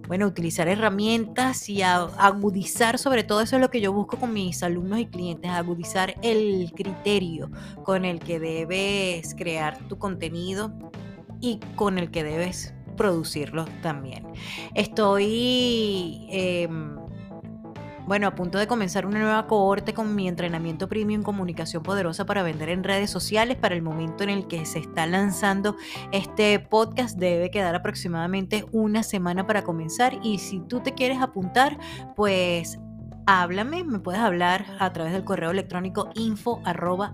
[0.07, 4.63] bueno, utilizar herramientas y agudizar, sobre todo eso es lo que yo busco con mis
[4.63, 7.51] alumnos y clientes, agudizar el criterio
[7.83, 10.73] con el que debes crear tu contenido
[11.41, 14.25] y con el que debes producirlo también.
[14.73, 16.27] Estoy...
[16.31, 16.96] em,
[18.07, 22.41] bueno, a punto de comenzar una nueva cohorte con mi entrenamiento premium comunicación poderosa para
[22.41, 23.57] vender en redes sociales.
[23.57, 25.75] Para el momento en el que se está lanzando
[26.13, 31.77] este podcast debe quedar aproximadamente una semana para comenzar y si tú te quieres apuntar,
[32.15, 32.79] pues
[33.29, 37.13] háblame, me puedes hablar a través del correo electrónico info arroba.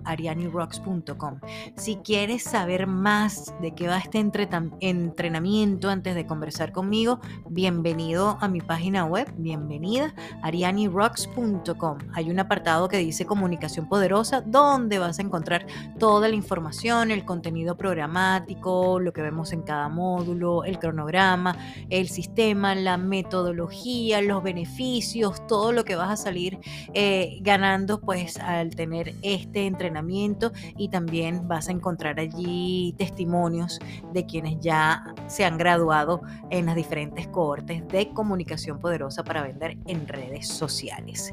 [1.76, 8.46] Si quieres saber más de qué va este entrenamiento antes de conversar conmigo, bienvenido a
[8.46, 11.98] mi página web, bienvenida, arianirocks.com.
[12.12, 15.66] Hay un apartado que dice comunicación poderosa donde vas a encontrar
[15.98, 21.56] toda la información, el contenido programático, lo que vemos en cada módulo, el cronograma,
[21.90, 26.58] el sistema, la metodología, los beneficios, todo lo que va a salir
[26.92, 33.78] eh, ganando pues al tener este entrenamiento y también vas a encontrar allí testimonios
[34.12, 39.76] de quienes ya se han graduado en las diferentes cohortes de comunicación poderosa para vender
[39.86, 41.32] en redes sociales.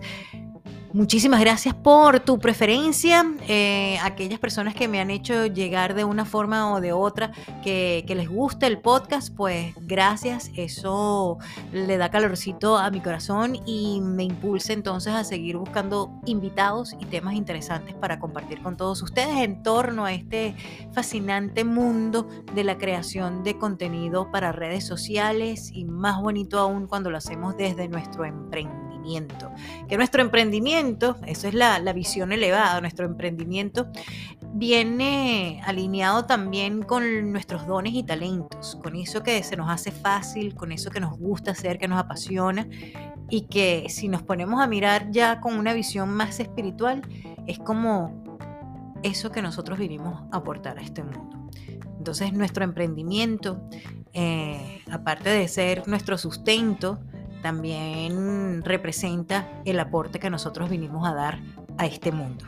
[0.94, 3.26] Muchísimas gracias por tu preferencia.
[3.48, 7.32] Eh, aquellas personas que me han hecho llegar de una forma o de otra
[7.64, 10.52] que, que, les gusta el podcast, pues gracias.
[10.58, 11.38] Eso
[11.72, 17.06] le da calorcito a mi corazón y me impulsa entonces a seguir buscando invitados y
[17.06, 20.58] temas interesantes para compartir con todos ustedes en torno a este
[20.92, 27.10] fascinante mundo de la creación de contenido para redes sociales y más bonito aún cuando
[27.10, 28.26] lo hacemos desde nuestro
[29.88, 33.88] que nuestro emprendimiento, eso es la, visión elevada, nuestro emprendimiento
[34.54, 40.56] viene alineado también con nuestros dones y talentos, con eso que se nos hace fácil,
[40.56, 42.68] con eso que nos gusta hacer, que nos apasiona
[43.30, 47.02] y que si nos ponemos a mirar ya con una visión más espiritual,
[47.48, 48.24] es como
[49.04, 51.50] eso que nosotros vinimos aportar a este mundo.
[51.98, 53.62] Entonces nuestro emprendimiento,
[54.14, 57.00] eh, aparte de ser nuestro sustento,
[57.42, 61.40] también representa el aporte que nosotros vinimos a dar
[61.78, 62.46] a este mundo.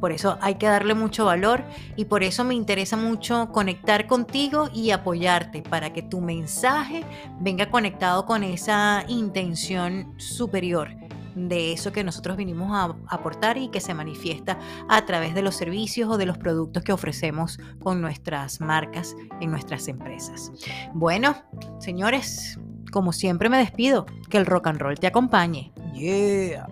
[0.00, 1.62] Por eso hay que darle mucho valor
[1.94, 7.04] y por eso me interesa mucho conectar contigo y apoyarte para que tu mensaje
[7.38, 10.88] venga conectado con esa intención superior
[11.34, 14.58] de eso que nosotros vinimos a aportar y que se manifiesta
[14.88, 19.50] a través de los servicios o de los productos que ofrecemos con nuestras marcas en
[19.50, 20.52] nuestras empresas.
[20.94, 21.36] Bueno,
[21.78, 22.58] señores,
[22.92, 25.72] como siempre me despido, que el rock and roll te acompañe.
[25.94, 26.68] Yeah.